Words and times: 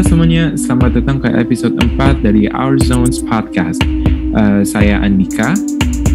Halo 0.00 0.16
semuanya, 0.16 0.56
selamat 0.56 0.96
datang 0.96 1.20
ke 1.20 1.28
episode 1.28 1.76
4 1.76 2.24
dari 2.24 2.48
Our 2.48 2.80
Zones 2.80 3.20
Podcast. 3.20 3.84
Uh, 4.32 4.64
saya 4.64 4.96
Andika. 4.96 5.52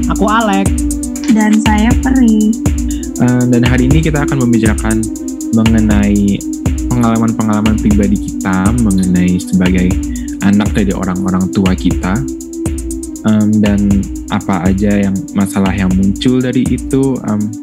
Aku 0.10 0.26
Alek. 0.26 0.66
Dan 1.30 1.54
saya 1.62 1.94
Peri. 2.02 2.50
Uh, 3.22 3.46
dan 3.46 3.62
hari 3.62 3.86
ini 3.86 4.02
kita 4.02 4.26
akan 4.26 4.42
membicarakan 4.42 5.06
mengenai 5.54 6.42
pengalaman-pengalaman 6.90 7.78
pribadi 7.78 8.18
kita 8.26 8.74
mengenai 8.82 9.38
sebagai 9.38 9.94
anak 10.42 10.74
dari 10.74 10.90
orang-orang 10.90 11.46
tua 11.54 11.78
kita 11.78 12.18
um, 13.30 13.54
dan 13.62 13.86
apa 14.34 14.66
aja 14.66 14.98
yang 14.98 15.14
masalah 15.38 15.78
yang 15.78 15.94
muncul 15.94 16.42
dari 16.42 16.66
itu 16.66 17.22
um, 17.30 17.54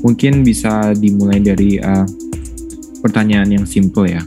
mungkin 0.00 0.48
bisa 0.48 0.96
dimulai 0.96 1.44
dari 1.44 1.76
uh, 1.76 2.08
pertanyaan 3.04 3.60
yang 3.60 3.68
simple 3.68 4.08
ya 4.08 4.24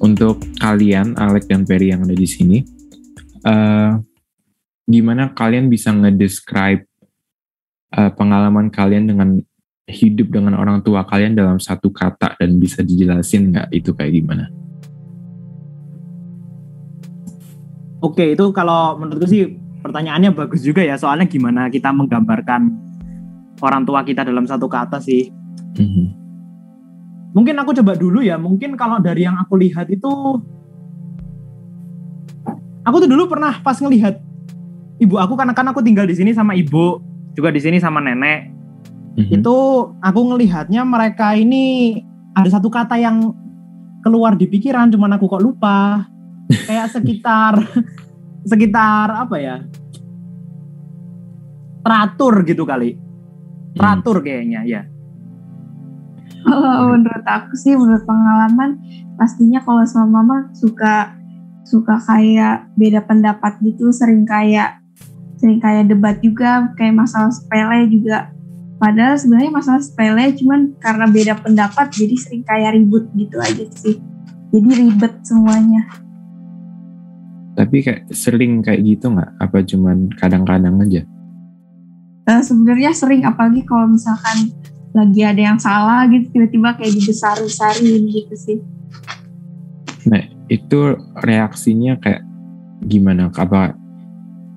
untuk 0.00 0.40
kalian 0.58 1.16
Alek 1.16 1.48
dan 1.48 1.64
Perry 1.64 1.92
yang 1.92 2.04
ada 2.04 2.16
di 2.16 2.28
sini 2.28 2.62
uh, 3.46 3.96
gimana 4.86 5.34
kalian 5.34 5.66
bisa 5.66 5.90
ngedescribe 5.90 6.86
uh, 7.94 8.10
pengalaman 8.14 8.70
kalian 8.70 9.10
dengan 9.10 9.38
hidup 9.86 10.34
dengan 10.34 10.58
orang 10.58 10.82
tua 10.82 11.06
kalian 11.06 11.38
dalam 11.38 11.62
satu 11.62 11.94
kata 11.94 12.34
dan 12.42 12.58
bisa 12.58 12.82
dijelasin 12.82 13.54
nggak 13.54 13.68
itu 13.70 13.94
kayak 13.94 14.12
gimana? 14.18 14.50
Oke, 18.02 18.34
itu 18.34 18.44
kalau 18.52 18.98
menurutku 18.98 19.30
sih 19.30 19.56
pertanyaannya 19.80 20.34
bagus 20.34 20.66
juga 20.66 20.82
ya. 20.82 20.98
Soalnya 20.98 21.30
gimana 21.30 21.70
kita 21.70 21.94
menggambarkan 21.94 22.62
orang 23.62 23.82
tua 23.86 24.02
kita 24.02 24.26
dalam 24.26 24.44
satu 24.44 24.66
kata 24.66 24.98
sih. 24.98 25.30
Mm-hmm. 25.78 26.25
Mungkin 27.36 27.52
aku 27.60 27.76
coba 27.76 27.92
dulu 27.92 28.24
ya. 28.24 28.40
Mungkin 28.40 28.80
kalau 28.80 28.96
dari 28.96 29.28
yang 29.28 29.36
aku 29.36 29.60
lihat 29.60 29.92
itu, 29.92 30.08
aku 32.80 32.96
tuh 33.04 33.08
dulu 33.12 33.28
pernah 33.28 33.60
pas 33.60 33.76
ngelihat 33.76 34.16
ibu 34.96 35.20
aku 35.20 35.36
karena 35.36 35.52
kan 35.52 35.68
aku 35.68 35.84
tinggal 35.84 36.08
di 36.08 36.16
sini 36.16 36.32
sama 36.32 36.56
ibu, 36.56 36.96
juga 37.36 37.52
di 37.52 37.60
sini 37.60 37.76
sama 37.76 38.00
nenek. 38.00 38.40
Hmm 38.48 39.32
itu 39.32 39.56
aku 40.04 40.20
ngelihatnya 40.28 40.84
mereka 40.84 41.32
ini 41.32 41.96
ada 42.36 42.52
satu 42.52 42.68
kata 42.68 43.00
yang 43.00 43.32
keluar 44.04 44.36
di 44.36 44.44
pikiran 44.44 44.92
cuman 44.92 45.16
aku 45.16 45.28
kok 45.28 45.44
lupa. 45.44 46.08
Kayak 46.48 46.92
sekitar 46.92 47.60
sekitar 48.52 49.08
apa 49.12 49.36
ya? 49.36 49.56
Teratur 51.84 52.44
gitu 52.48 52.64
kali. 52.64 52.96
Teratur 53.76 54.24
kayaknya 54.24 54.64
ya 54.64 54.95
kalau 56.46 56.94
menurut 56.94 57.26
aku 57.26 57.52
sih 57.58 57.74
menurut 57.74 58.04
pengalaman 58.06 58.80
pastinya 59.16 59.60
kalau 59.64 59.82
sama 59.88 60.22
mama 60.22 60.36
suka 60.52 61.16
suka 61.66 61.98
kayak 62.06 62.70
beda 62.78 63.02
pendapat 63.02 63.58
gitu 63.64 63.90
sering 63.90 64.22
kayak 64.22 64.78
sering 65.36 65.58
kayak 65.58 65.90
debat 65.90 66.16
juga 66.22 66.70
kayak 66.78 66.94
masalah 66.94 67.32
sepele 67.34 67.90
juga 67.90 68.36
Padahal 68.76 69.16
sebenarnya 69.16 69.52
masalah 69.56 69.80
sepele 69.80 70.36
cuman 70.36 70.76
karena 70.76 71.08
beda 71.08 71.34
pendapat 71.40 71.88
jadi 71.96 72.16
sering 72.20 72.44
kayak 72.44 72.76
ribut 72.76 73.08
gitu 73.16 73.36
aja 73.40 73.64
sih. 73.72 73.96
Jadi 74.52 74.68
ribet 74.84 75.16
semuanya. 75.24 75.88
Tapi 77.56 77.76
kayak 77.80 78.12
sering 78.12 78.60
kayak 78.60 78.84
gitu 78.84 79.16
nggak? 79.16 79.32
Apa 79.40 79.64
cuman 79.64 80.12
kadang-kadang 80.20 80.76
aja? 80.84 81.08
Uh, 82.28 82.42
sebenarnya 82.44 82.92
sering 82.92 83.24
apalagi 83.24 83.64
kalau 83.64 83.88
misalkan 83.88 84.52
lagi 84.96 85.20
ada 85.20 85.42
yang 85.52 85.60
salah 85.60 86.08
gitu 86.08 86.32
tiba-tiba 86.32 86.72
kayak 86.80 86.96
dibesar-besarin 86.96 88.08
gitu 88.08 88.34
sih. 88.34 88.58
Nah 90.08 90.24
itu 90.48 90.96
reaksinya 91.20 92.00
kayak 92.00 92.24
gimana? 92.88 93.28
Apa 93.28 93.76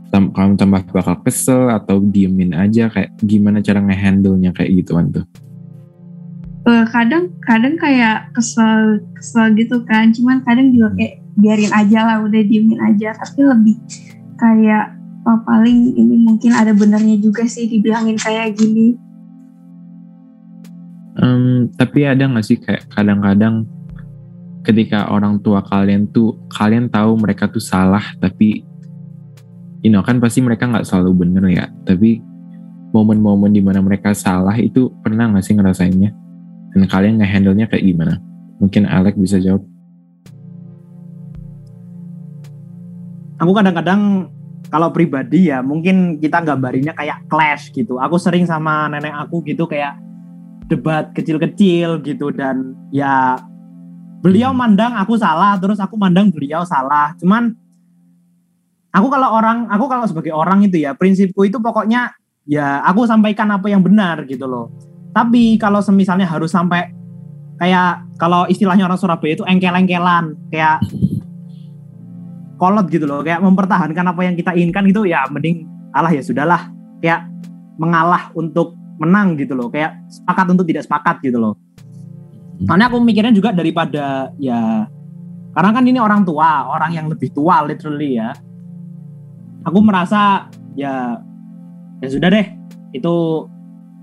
tam 0.09 0.31
kamu 0.31 0.55
tambah 0.55 0.81
bakal 0.95 1.19
kesel 1.27 1.69
atau 1.69 1.99
diemin 1.99 2.55
aja 2.55 2.87
kayak 2.87 3.13
gimana 3.19 3.59
cara 3.59 3.83
ngehandle-nya 3.83 4.55
kayak 4.55 4.79
gitu 4.79 4.95
tuh? 5.11 5.25
Uh, 6.67 6.85
kadang 6.91 7.33
kadang 7.43 7.75
kayak 7.75 8.31
kesel 8.31 9.03
kesel 9.15 9.51
gitu 9.59 9.83
kan, 9.83 10.15
cuman 10.15 10.39
kadang 10.47 10.71
juga 10.71 10.95
kayak 10.95 11.19
biarin 11.39 11.71
aja 11.71 11.99
lah 12.03 12.17
udah 12.23 12.41
diemin 12.45 12.79
aja, 12.83 13.15
tapi 13.15 13.43
lebih 13.43 13.75
kayak 14.39 14.95
oh, 15.27 15.39
paling 15.43 15.95
ini 15.97 16.15
mungkin 16.19 16.51
ada 16.55 16.71
benernya 16.75 17.19
juga 17.19 17.43
sih 17.47 17.67
dibilangin 17.67 18.15
kayak 18.19 18.55
gini. 18.55 19.08
Tapi 21.75 22.07
ada 22.07 22.25
gak 22.25 22.45
sih 22.45 22.57
kayak 22.57 22.87
kadang-kadang 22.89 23.67
ketika 24.63 25.07
orang 25.09 25.39
tua 25.39 25.63
kalian 25.63 26.09
tuh 26.11 26.35
kalian 26.51 26.91
tahu 26.91 27.15
mereka 27.15 27.47
tuh 27.47 27.63
salah 27.63 28.03
tapi 28.19 28.61
you 29.79 29.87
know 29.87 30.03
kan 30.03 30.19
pasti 30.19 30.43
mereka 30.43 30.67
nggak 30.67 30.85
selalu 30.87 31.25
bener 31.25 31.43
ya. 31.49 31.65
Tapi 31.87 32.19
momen-momen 32.89 33.53
di 33.53 33.61
mana 33.61 33.79
mereka 33.79 34.11
salah 34.17 34.57
itu 34.57 34.91
pernah 35.05 35.29
nggak 35.29 35.45
sih 35.45 35.55
ngerasainnya? 35.55 36.11
Dan 36.75 36.85
kalian 36.85 37.17
nge-handle 37.21 37.57
nya 37.57 37.65
kayak 37.65 37.85
gimana? 37.85 38.21
Mungkin 38.61 38.85
Alek 38.85 39.17
bisa 39.17 39.41
jawab. 39.41 39.65
Aku 43.39 43.55
kadang-kadang 43.55 44.27
kalau 44.69 44.91
pribadi 44.91 45.49
ya 45.49 45.63
mungkin 45.63 46.19
kita 46.19 46.43
gambarinnya 46.43 46.93
kayak 46.93 47.25
clash 47.31 47.71
gitu. 47.71 47.97
Aku 47.97 48.19
sering 48.19 48.43
sama 48.43 48.91
nenek 48.91 49.15
aku 49.15 49.41
gitu 49.47 49.65
kayak 49.65 49.97
debat 50.69 51.09
kecil-kecil 51.17 52.05
gitu 52.05 52.29
dan 52.29 52.77
ya 52.93 53.41
beliau 54.21 54.53
hmm. 54.53 54.59
mandang 54.61 54.93
aku 54.95 55.17
salah 55.17 55.57
terus 55.57 55.81
aku 55.81 55.97
mandang 55.97 56.29
beliau 56.29 56.61
salah. 56.63 57.17
Cuman 57.17 57.51
aku 58.93 59.07
kalau 59.09 59.33
orang 59.33 59.65
aku 59.73 59.85
kalau 59.89 60.05
sebagai 60.05 60.31
orang 60.31 60.61
itu 60.63 60.85
ya 60.85 60.93
prinsipku 60.93 61.49
itu 61.49 61.57
pokoknya 61.57 62.13
ya 62.45 62.85
aku 62.85 63.09
sampaikan 63.09 63.49
apa 63.49 63.67
yang 63.67 63.81
benar 63.81 64.23
gitu 64.29 64.45
loh. 64.45 64.69
Tapi 65.09 65.57
kalau 65.57 65.81
semisalnya 65.81 66.29
harus 66.29 66.53
sampai 66.53 66.93
kayak 67.57 68.05
kalau 68.21 68.45
istilahnya 68.45 68.85
orang 68.85 69.01
Surabaya 69.01 69.33
itu 69.35 69.43
engkel-engkelan 69.43 70.37
kayak 70.53 70.85
kolot 72.61 72.85
gitu 72.93 73.09
loh 73.09 73.25
kayak 73.25 73.41
mempertahankan 73.41 74.05
apa 74.05 74.21
yang 74.21 74.35
kita 74.37 74.53
inginkan 74.53 74.85
gitu 74.85 75.07
ya 75.09 75.25
mending 75.33 75.65
alah 75.97 76.13
ya 76.13 76.21
sudahlah. 76.21 76.69
Kayak 77.01 77.25
mengalah 77.79 78.29
untuk 78.35 78.78
menang 78.99 79.39
gitu 79.39 79.55
loh. 79.55 79.71
Kayak 79.71 79.97
sepakat 80.11 80.45
untuk 80.51 80.67
tidak 80.67 80.83
sepakat 80.85 81.23
gitu 81.23 81.39
loh. 81.39 81.55
Makanya 82.59 82.91
aku 82.91 82.99
mikirnya 82.99 83.31
juga 83.31 83.55
daripada 83.55 84.35
ya 84.35 84.83
karena 85.55 85.71
kan 85.71 85.83
ini 85.87 85.97
orang 85.97 86.27
tua 86.27 86.67
orang 86.67 86.91
yang 86.91 87.07
lebih 87.07 87.31
tua 87.31 87.63
literally 87.63 88.19
ya. 88.19 88.35
Aku 89.63 89.79
merasa 89.79 90.51
ya 90.75 91.23
ya 92.03 92.07
sudah 92.11 92.27
deh. 92.27 92.47
Itu 92.91 93.47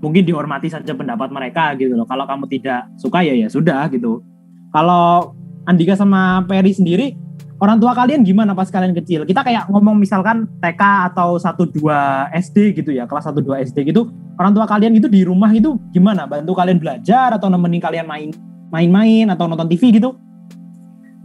mungkin 0.01 0.25
dihormati 0.25 0.69
saja 0.69 0.93
pendapat 0.97 1.29
mereka 1.29 1.77
gitu 1.77 1.93
loh. 1.93 2.09
Kalau 2.09 2.25
kamu 2.25 2.49
tidak 2.49 2.89
suka 2.97 3.21
ya 3.21 3.37
ya 3.37 3.47
sudah 3.49 3.85
gitu. 3.93 4.25
Kalau 4.73 5.37
Andika 5.67 5.93
sama 5.99 6.41
Perry 6.47 6.71
sendiri 6.73 7.13
orang 7.59 7.81
tua 7.81 7.93
kalian 7.93 8.25
gimana 8.25 8.57
pas 8.57 8.69
kalian 8.69 8.93
kecil? 8.97 9.25
Kita 9.25 9.45
kayak 9.45 9.69
ngomong 9.69 9.97
misalkan 10.01 10.49
TK 10.61 11.13
atau 11.13 11.37
1 11.37 11.57
2 11.77 12.33
SD 12.33 12.57
gitu 12.81 12.89
ya 12.93 13.05
kelas 13.05 13.29
1 13.29 13.37
2 13.37 13.65
SD 13.69 13.93
gitu 13.93 14.09
orang 14.37 14.53
tua 14.53 14.65
kalian 14.69 14.93
itu 14.95 15.09
di 15.09 15.25
rumah 15.25 15.49
itu 15.49 15.75
gimana? 15.91 16.29
Bantu 16.29 16.53
kalian 16.53 16.77
belajar 16.77 17.33
atau 17.33 17.49
nemenin 17.49 17.81
kalian 17.81 18.05
main 18.05 18.29
main-main 18.69 19.25
atau 19.33 19.49
nonton 19.49 19.67
TV 19.67 19.97
gitu? 19.97 20.13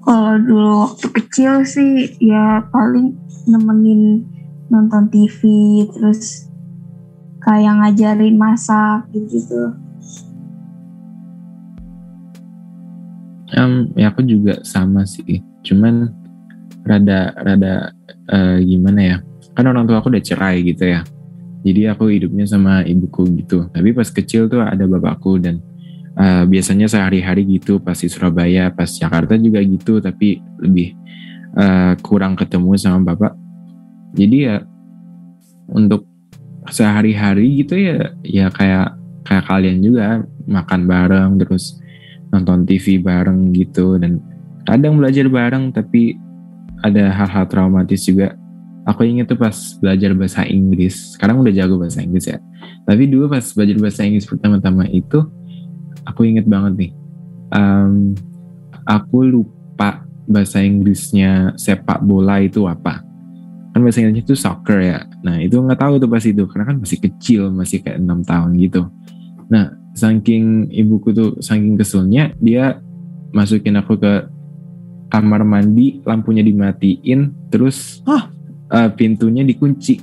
Kalau 0.03 0.34
dulu 0.41 0.73
waktu 0.89 1.06
kecil 1.15 1.62
sih 1.62 2.11
ya 2.19 2.67
paling 2.73 3.15
nemenin 3.47 4.27
nonton 4.73 5.06
TV 5.12 5.39
terus 5.93 6.49
kayak 7.45 7.78
ngajarin 7.78 8.35
masak 8.38 9.06
gitu 9.15 9.75
um, 13.58 13.91
ya 13.99 14.15
aku 14.15 14.23
juga 14.25 14.62
sama 14.65 15.05
sih. 15.05 15.43
Cuman 15.67 16.08
rada 16.87 17.35
rada 17.37 17.93
uh, 18.32 18.58
gimana 18.62 19.00
ya? 19.03 19.17
Kan 19.53 19.69
orang 19.69 19.85
tua 19.85 20.00
aku 20.00 20.08
udah 20.08 20.25
cerai 20.25 20.65
gitu 20.65 20.88
ya 20.88 21.05
jadi 21.62 21.94
aku 21.94 22.11
hidupnya 22.11 22.44
sama 22.44 22.82
ibuku 22.82 23.23
gitu. 23.38 23.70
Tapi 23.70 23.94
pas 23.94 24.11
kecil 24.11 24.50
tuh 24.50 24.61
ada 24.62 24.82
bapakku 24.82 25.38
dan 25.38 25.62
uh, 26.19 26.43
biasanya 26.44 26.91
sehari-hari 26.91 27.47
gitu 27.47 27.79
pas 27.79 27.94
di 27.94 28.11
Surabaya 28.11 28.75
pas 28.75 28.91
Jakarta 28.91 29.38
juga 29.38 29.62
gitu 29.62 30.03
tapi 30.03 30.43
lebih 30.59 30.99
uh, 31.55 31.94
kurang 32.03 32.35
ketemu 32.35 32.75
sama 32.75 33.14
bapak. 33.14 33.32
Jadi 34.19 34.37
ya 34.50 34.56
untuk 35.70 36.05
sehari-hari 36.69 37.65
gitu 37.65 37.79
ya 37.79 38.11
ya 38.26 38.47
kayak 38.50 38.99
kayak 39.23 39.47
kalian 39.47 39.79
juga 39.82 40.26
makan 40.50 40.81
bareng 40.91 41.31
terus 41.38 41.79
nonton 42.35 42.67
TV 42.67 42.99
bareng 42.99 43.55
gitu. 43.55 44.03
Dan 44.03 44.19
kadang 44.67 44.99
belajar 44.99 45.31
bareng 45.31 45.70
tapi 45.70 46.19
ada 46.82 47.15
hal-hal 47.15 47.47
traumatis 47.47 48.03
juga 48.03 48.35
aku 48.87 49.06
inget 49.06 49.31
tuh 49.31 49.38
pas 49.38 49.55
belajar 49.79 50.11
bahasa 50.14 50.43
Inggris. 50.46 51.14
Sekarang 51.14 51.43
udah 51.43 51.52
jago 51.55 51.79
bahasa 51.79 52.02
Inggris 52.02 52.26
ya. 52.26 52.38
Tapi 52.82 53.06
dulu 53.06 53.31
pas 53.31 53.44
belajar 53.55 53.76
bahasa 53.79 54.00
Inggris 54.02 54.26
pertama-tama 54.26 54.84
itu 54.90 55.23
aku 56.06 56.26
inget 56.26 56.46
banget 56.46 56.73
nih. 56.79 56.93
Um, 57.52 58.17
aku 58.87 59.29
lupa 59.29 60.02
bahasa 60.26 60.62
Inggrisnya 60.62 61.55
sepak 61.55 62.02
bola 62.02 62.43
itu 62.43 62.67
apa. 62.67 63.02
Kan 63.73 63.81
bahasa 63.87 64.02
Inggrisnya 64.02 64.25
itu 64.26 64.34
soccer 64.34 64.79
ya. 64.82 64.99
Nah 65.23 65.38
itu 65.38 65.58
nggak 65.58 65.79
tahu 65.79 66.02
tuh 66.02 66.11
pas 66.11 66.25
itu. 66.25 66.43
Karena 66.50 66.64
kan 66.75 66.76
masih 66.82 66.99
kecil 66.99 67.55
masih 67.55 67.82
kayak 67.82 68.02
enam 68.02 68.26
tahun 68.26 68.58
gitu. 68.58 68.90
Nah 69.46 69.79
saking 69.93 70.73
ibuku 70.73 71.12
tuh 71.12 71.31
saking 71.38 71.76
keselnya 71.76 72.32
dia 72.40 72.81
masukin 73.37 73.76
aku 73.76 74.00
ke 74.00 74.29
kamar 75.12 75.44
mandi 75.44 76.00
lampunya 76.08 76.40
dimatiin 76.40 77.52
terus 77.52 78.00
Hah? 78.08 78.32
Eh, 78.72 78.90
pintunya 78.96 79.44
dikunci. 79.44 80.00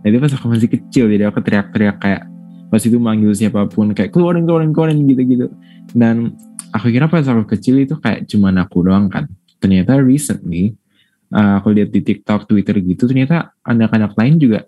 Nah 0.00 0.06
itu 0.08 0.18
pas 0.18 0.32
aku 0.32 0.46
masih 0.48 0.68
kecil 0.70 1.10
jadi 1.12 1.28
aku 1.28 1.44
teriak-teriak 1.44 1.96
kayak 2.00 2.22
pas 2.68 2.80
itu 2.80 2.96
manggil 3.00 3.32
siapa 3.32 3.64
pun 3.68 3.92
kayak 3.96 4.12
keluarin 4.12 4.48
keluarin 4.48 4.72
keluarin 4.72 5.04
gitu-gitu. 5.04 5.52
Dan 5.92 6.32
aku 6.72 6.88
kira 6.88 7.08
pas 7.08 7.24
aku 7.24 7.44
kecil 7.56 7.84
itu 7.84 7.96
kayak 8.00 8.24
cuman 8.28 8.64
aku 8.64 8.84
doang 8.88 9.12
kan. 9.12 9.28
Ternyata 9.58 10.00
recently 10.00 10.78
uh, 11.34 11.60
aku 11.60 11.74
lihat 11.76 11.92
di 11.92 12.00
TikTok 12.00 12.48
Twitter 12.48 12.78
gitu 12.80 13.04
ternyata 13.10 13.52
anak-anak 13.66 14.16
lain 14.16 14.40
juga 14.40 14.60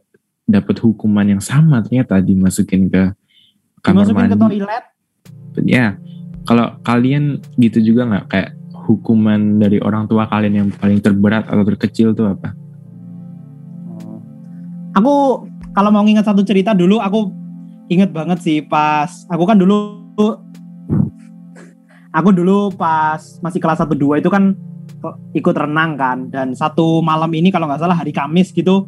dapat 0.44 0.76
hukuman 0.82 1.22
yang 1.22 1.42
sama 1.42 1.78
ternyata 1.80 2.18
dimasukin 2.18 2.90
ke 2.90 3.14
kamar 3.86 4.10
dimasukin 4.10 4.26
ke 4.26 4.36
mandi. 4.36 4.58
toilet? 4.60 4.84
Ya 5.64 5.86
kalau 6.44 6.76
kalian 6.82 7.38
gitu 7.60 7.78
juga 7.80 8.08
nggak? 8.08 8.24
Kayak 8.28 8.50
hukuman 8.90 9.62
dari 9.62 9.78
orang 9.78 10.10
tua 10.10 10.26
kalian 10.26 10.54
yang 10.66 10.68
paling 10.74 10.98
terberat 10.98 11.46
atau 11.46 11.62
terkecil 11.62 12.10
tuh 12.10 12.34
apa 12.34 12.50
aku 15.00 15.48
kalau 15.72 15.90
mau 15.90 16.04
nginget 16.04 16.28
satu 16.28 16.44
cerita 16.44 16.76
dulu 16.76 17.00
aku 17.00 17.32
inget 17.88 18.12
banget 18.12 18.38
sih 18.44 18.60
pas 18.60 19.10
aku 19.32 19.42
kan 19.48 19.56
dulu 19.56 19.98
aku 22.14 22.28
dulu 22.30 22.70
pas 22.76 23.18
masih 23.40 23.58
kelas 23.58 23.82
1 23.82 23.90
2 23.96 24.20
itu 24.20 24.30
kan 24.30 24.54
ikut 25.32 25.56
renang 25.56 25.96
kan 25.96 26.28
dan 26.28 26.52
satu 26.52 27.00
malam 27.00 27.32
ini 27.32 27.48
kalau 27.48 27.64
nggak 27.64 27.80
salah 27.80 27.96
hari 27.96 28.12
Kamis 28.12 28.52
gitu 28.52 28.84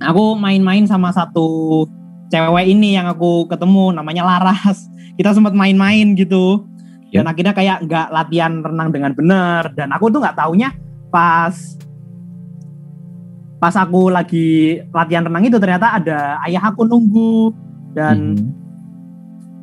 aku 0.00 0.38
main-main 0.38 0.86
sama 0.86 1.10
satu 1.10 1.84
cewek 2.30 2.66
ini 2.66 2.98
yang 2.98 3.06
aku 3.06 3.46
ketemu 3.46 3.94
namanya 3.94 4.22
Laras. 4.26 4.86
Kita 5.18 5.32
sempat 5.32 5.56
main-main 5.56 6.12
gitu. 6.18 6.66
Dan 7.08 7.24
akhirnya 7.24 7.56
kayak 7.56 7.88
nggak 7.88 8.08
latihan 8.12 8.60
renang 8.60 8.92
dengan 8.92 9.16
benar. 9.16 9.72
Dan 9.72 9.88
aku 9.94 10.12
tuh 10.12 10.20
nggak 10.20 10.36
taunya 10.36 10.74
pas 11.08 11.54
pas 13.56 13.72
aku 13.72 14.12
lagi 14.12 14.80
latihan 14.92 15.24
renang 15.24 15.48
itu 15.48 15.56
ternyata 15.56 15.96
ada 15.96 16.36
ayah 16.44 16.68
aku 16.68 16.84
nunggu 16.84 17.56
dan 17.96 18.36
Mhm. 18.36 18.48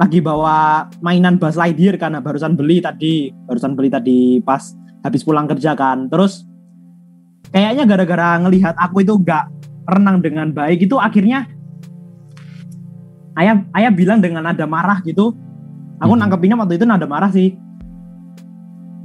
lagi 0.01 0.19
bawa 0.19 0.89
mainan 1.05 1.37
Buzz 1.37 1.53
Lightyear 1.53 2.01
karena 2.01 2.17
barusan 2.17 2.57
beli 2.57 2.81
tadi 2.81 3.29
barusan 3.45 3.77
beli 3.77 3.93
tadi 3.93 4.41
pas 4.41 4.73
habis 5.05 5.21
pulang 5.21 5.45
kerja 5.45 5.77
kan 5.77 6.09
terus 6.09 6.41
kayaknya 7.53 7.85
gara-gara 7.85 8.41
ngelihat 8.41 8.73
aku 8.73 9.05
itu 9.05 9.13
nggak 9.13 9.45
renang 9.85 10.17
dengan 10.25 10.49
baik 10.49 10.89
itu 10.89 10.97
akhirnya 10.97 11.45
ayah 13.37 13.61
ayah 13.77 13.91
bilang 13.93 14.17
dengan 14.17 14.49
nada 14.49 14.65
marah 14.65 15.05
gitu 15.05 15.37
aku 16.01 16.13
Mhm. 16.17 16.19
nangkepinnya 16.25 16.57
waktu 16.57 16.81
itu 16.81 16.85
nada 16.89 17.05
marah 17.05 17.29
sih 17.29 17.53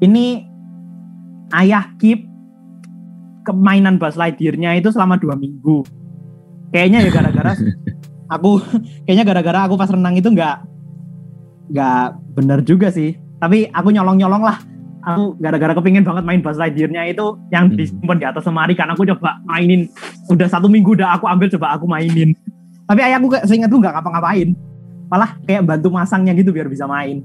ini 0.01 0.49
ayah 1.53 1.93
keep 2.01 2.25
kemainan 3.49 3.97
Buzz 3.97 4.21
Lightyear-nya 4.21 4.77
itu 4.77 4.93
selama 4.93 5.17
dua 5.17 5.33
minggu. 5.35 5.81
Kayaknya 6.69 7.09
ya 7.09 7.11
gara-gara 7.11 7.53
aku 8.35 8.61
kayaknya 9.09 9.25
gara-gara 9.25 9.59
aku 9.65 9.81
pas 9.81 9.89
renang 9.89 10.13
itu 10.15 10.29
nggak 10.29 10.57
nggak 11.73 12.05
bener 12.37 12.61
juga 12.61 12.93
sih. 12.93 13.17
Tapi 13.41 13.73
aku 13.73 13.89
nyolong-nyolong 13.89 14.45
lah. 14.45 14.59
Aku 14.99 15.41
gara-gara 15.41 15.73
kepingin 15.73 16.05
banget 16.05 16.27
main 16.27 16.45
Buzz 16.45 16.61
Lightyear-nya 16.61 17.09
itu 17.09 17.25
yang 17.49 17.73
Hmm. 17.73 17.79
disimpan 17.81 18.19
di 18.21 18.27
atas 18.29 18.45
lemari 18.45 18.77
kan 18.77 18.93
aku 18.93 19.09
coba 19.09 19.41
mainin. 19.49 19.89
Udah 20.29 20.45
satu 20.45 20.69
minggu 20.69 20.93
udah 20.93 21.17
aku 21.17 21.25
ambil 21.25 21.49
coba 21.49 21.73
aku 21.73 21.89
mainin. 21.89 22.37
Tapi 22.85 23.01
ayahku 23.01 23.33
kayak 23.33 23.49
seingatku 23.49 23.81
nggak 23.81 23.95
ngapa-ngapain. 23.97 24.53
Malah 25.09 25.41
kayak 25.49 25.65
bantu 25.65 25.89
masangnya 25.89 26.37
gitu 26.37 26.53
biar 26.53 26.69
bisa 26.69 26.85
main. 26.85 27.25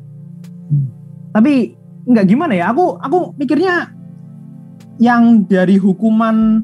Tapi 1.34 1.76
nggak 2.04 2.26
gimana 2.28 2.54
ya 2.56 2.72
aku 2.72 3.00
aku 3.00 3.36
mikirnya 3.36 3.90
yang 4.98 5.46
dari 5.46 5.78
hukuman 5.78 6.62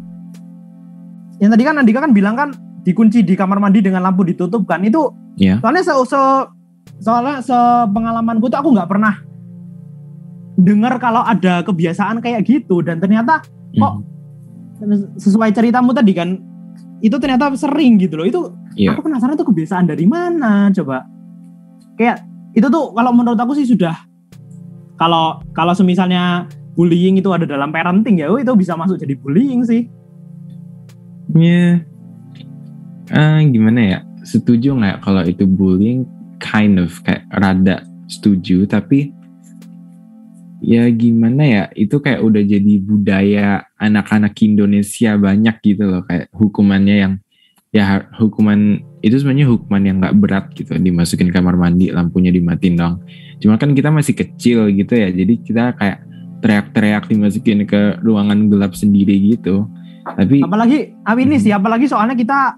yang 1.39 1.49
tadi 1.49 1.63
kan 1.63 1.79
Andika 1.79 1.99
kan 1.99 2.11
bilang 2.11 2.35
kan 2.35 2.49
dikunci 2.81 3.21
di 3.21 3.33
kamar 3.33 3.57
mandi 3.57 3.79
dengan 3.79 4.03
lampu 4.03 4.23
ditutup 4.23 4.65
kan 4.65 4.81
itu 4.81 5.09
Iya. 5.35 5.63
soalnya 5.63 5.83
se, 5.83 5.93
se- 6.05 6.47
soalnya 6.99 7.39
sepengalamanku 7.39 8.51
tuh 8.51 8.59
aku 8.59 8.75
nggak 8.75 8.89
pernah 8.89 9.15
dengar 10.55 10.99
kalau 10.99 11.23
ada 11.23 11.63
kebiasaan 11.63 12.19
kayak 12.19 12.43
gitu 12.43 12.81
dan 12.81 12.99
ternyata 12.99 13.39
Kok 13.71 13.93
Mhm. 14.79 15.15
sesuai 15.15 15.51
ceritamu 15.51 15.91
tadi 15.91 16.11
kan 16.11 16.35
itu 16.99 17.15
ternyata 17.15 17.47
sering 17.53 17.95
gitu 17.97 18.15
loh 18.15 18.25
itu 18.25 18.41
Iya. 18.75 18.91
aku 18.91 19.05
penasaran 19.05 19.35
tuh 19.35 19.47
kebiasaan 19.47 19.87
dari 19.87 20.03
mana 20.03 20.67
coba 20.69 21.07
kayak 21.95 22.19
itu 22.51 22.67
tuh 22.67 22.91
kalau 22.91 23.11
menurut 23.11 23.35
aku 23.35 23.53
sih 23.53 23.63
sudah 23.63 23.95
kalau 24.95 25.39
kalau 25.53 25.71
semisalnya 25.71 26.47
bullying 26.79 27.19
itu 27.19 27.27
ada 27.35 27.43
dalam 27.43 27.75
parenting 27.75 28.23
ya 28.23 28.31
oh, 28.31 28.39
itu 28.39 28.55
bisa 28.55 28.79
masuk 28.79 28.95
jadi 28.95 29.19
bullying 29.19 29.67
sih 29.67 29.91
Ya, 31.37 31.85
eh, 33.13 33.39
gimana 33.53 33.81
ya? 33.85 33.99
Setuju 34.25 34.73
nggak 34.73 35.05
kalau 35.05 35.21
itu 35.29 35.45
bullying? 35.45 36.09
Kind 36.41 36.81
of 36.81 36.89
kayak 37.05 37.29
rada 37.29 37.85
setuju, 38.09 38.65
tapi 38.65 39.13
ya 40.65 40.89
gimana 40.89 41.43
ya? 41.45 41.63
Itu 41.77 42.01
kayak 42.01 42.25
udah 42.25 42.41
jadi 42.41 42.73
budaya 42.81 43.61
anak-anak 43.77 44.33
Indonesia 44.41 45.21
banyak 45.21 45.55
gitu 45.61 45.85
loh, 45.85 46.01
kayak 46.09 46.33
hukumannya 46.33 46.95
yang 46.97 47.13
ya 47.69 48.09
hukuman 48.17 48.81
itu 49.05 49.21
sebenarnya 49.21 49.53
hukuman 49.53 49.83
yang 49.85 50.01
nggak 50.01 50.17
berat 50.17 50.45
gitu, 50.57 50.73
dimasukin 50.81 51.29
kamar 51.29 51.53
mandi, 51.53 51.93
lampunya 51.93 52.33
dimatiin 52.33 52.73
dong. 52.73 53.05
Cuma 53.37 53.61
kan 53.61 53.77
kita 53.77 53.93
masih 53.93 54.17
kecil 54.17 54.73
gitu 54.73 54.97
ya, 54.97 55.13
jadi 55.13 55.33
kita 55.45 55.77
kayak 55.77 56.08
teriak-teriak 56.39 57.05
dimasukin 57.05 57.63
ke 57.63 57.99
ruangan 57.99 58.47
gelap 58.47 58.73
sendiri 58.73 59.35
gitu. 59.35 59.67
Tapi 60.05 60.41
apalagi 60.41 60.95
ah, 61.03 61.13
ini 61.13 61.37
sih 61.37 61.51
apalagi 61.51 61.85
soalnya 61.85 62.15
kita 62.15 62.55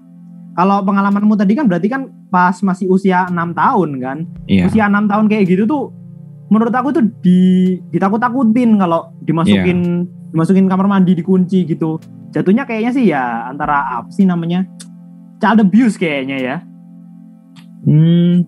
kalau 0.52 0.80
pengalamanmu 0.80 1.34
tadi 1.34 1.52
kan 1.52 1.66
berarti 1.66 1.88
kan 1.88 2.08
pas 2.28 2.56
masih 2.60 2.88
usia 2.88 3.24
enam 3.26 3.52
tahun 3.52 3.90
kan 3.98 4.18
Iya. 4.46 4.68
usia 4.68 4.84
enam 4.88 5.04
tahun 5.04 5.28
kayak 5.28 5.44
gitu 5.48 5.64
tuh 5.64 5.92
menurut 6.48 6.72
aku 6.72 6.92
tuh 6.92 7.04
di 7.20 7.40
ditakut-takutin 7.88 8.76
kalau 8.76 9.12
dimasukin 9.20 10.04
dimasukin 10.32 10.68
kamar 10.68 10.88
mandi 10.88 11.12
dikunci 11.12 11.64
gitu 11.64 11.96
jatuhnya 12.32 12.64
kayaknya 12.64 12.92
sih 12.92 13.04
ya 13.08 13.48
antara 13.48 14.00
apa 14.00 14.08
sih 14.12 14.24
namanya 14.24 14.64
child 15.38 15.64
abuse 15.64 15.96
kayaknya 15.96 16.38
ya 16.38 16.56
Hmm, 17.82 18.46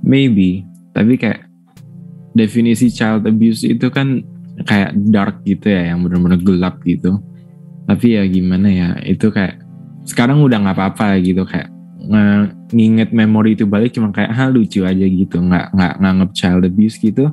maybe. 0.00 0.62
Tapi 0.94 1.18
kayak 1.18 1.42
definisi 2.32 2.86
child 2.86 3.26
abuse 3.26 3.66
itu 3.66 3.90
kan 3.90 4.22
kayak 4.64 4.96
dark 5.12 5.44
gitu 5.44 5.68
ya, 5.68 5.92
yang 5.92 6.00
benar-benar 6.06 6.40
gelap 6.40 6.80
gitu. 6.86 7.20
Tapi 7.84 8.16
ya 8.16 8.22
gimana 8.24 8.68
ya, 8.72 8.88
itu 9.04 9.28
kayak 9.28 9.60
sekarang 10.06 10.40
udah 10.40 10.62
nggak 10.62 10.76
apa-apa 10.78 11.18
gitu 11.20 11.42
kayak 11.44 11.68
nge- 12.06 12.54
nginget 12.72 13.10
memori 13.12 13.58
itu 13.58 13.66
balik 13.66 13.92
cuma 13.92 14.14
kayak 14.14 14.32
hal 14.32 14.54
lucu 14.54 14.86
aja 14.86 15.04
gitu, 15.04 15.36
nggak 15.42 15.74
nggak 15.76 15.94
nganggep 16.00 16.30
child 16.32 16.62
abuse 16.64 16.96
gitu. 16.96 17.28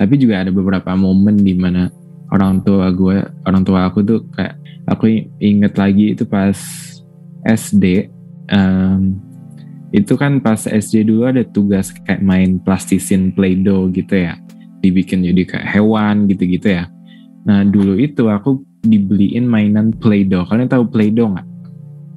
Tapi 0.00 0.14
juga 0.16 0.40
ada 0.46 0.50
beberapa 0.50 0.96
momen 0.96 1.44
di 1.44 1.52
mana 1.52 1.92
orang 2.32 2.64
tua 2.64 2.88
gue, 2.88 3.20
orang 3.44 3.62
tua 3.62 3.92
aku 3.92 4.00
tuh 4.00 4.24
kayak 4.32 4.56
aku 4.88 5.28
inget 5.38 5.76
lagi 5.76 6.16
itu 6.16 6.24
pas 6.24 6.56
SD. 7.44 8.08
em, 8.52 9.16
itu 9.92 10.16
kan 10.16 10.40
pas 10.40 10.64
SD 10.64 11.04
dulu 11.04 11.28
ada 11.28 11.44
tugas 11.44 11.92
kayak 11.92 12.24
main 12.24 12.56
plastisin 12.64 13.28
play-doh 13.36 13.92
gitu 13.92 14.24
ya 14.24 14.40
dibikin 14.82 15.22
jadi 15.22 15.42
kayak 15.46 15.66
hewan 15.70 16.26
gitu-gitu 16.26 16.68
ya. 16.68 16.90
Nah 17.46 17.62
dulu 17.62 17.94
itu 17.96 18.26
aku 18.26 18.60
dibeliin 18.82 19.46
mainan 19.46 19.94
play-doh. 19.94 20.42
Kalian 20.44 20.66
tahu 20.66 20.90
play-doh 20.90 21.30
nggak? 21.30 21.46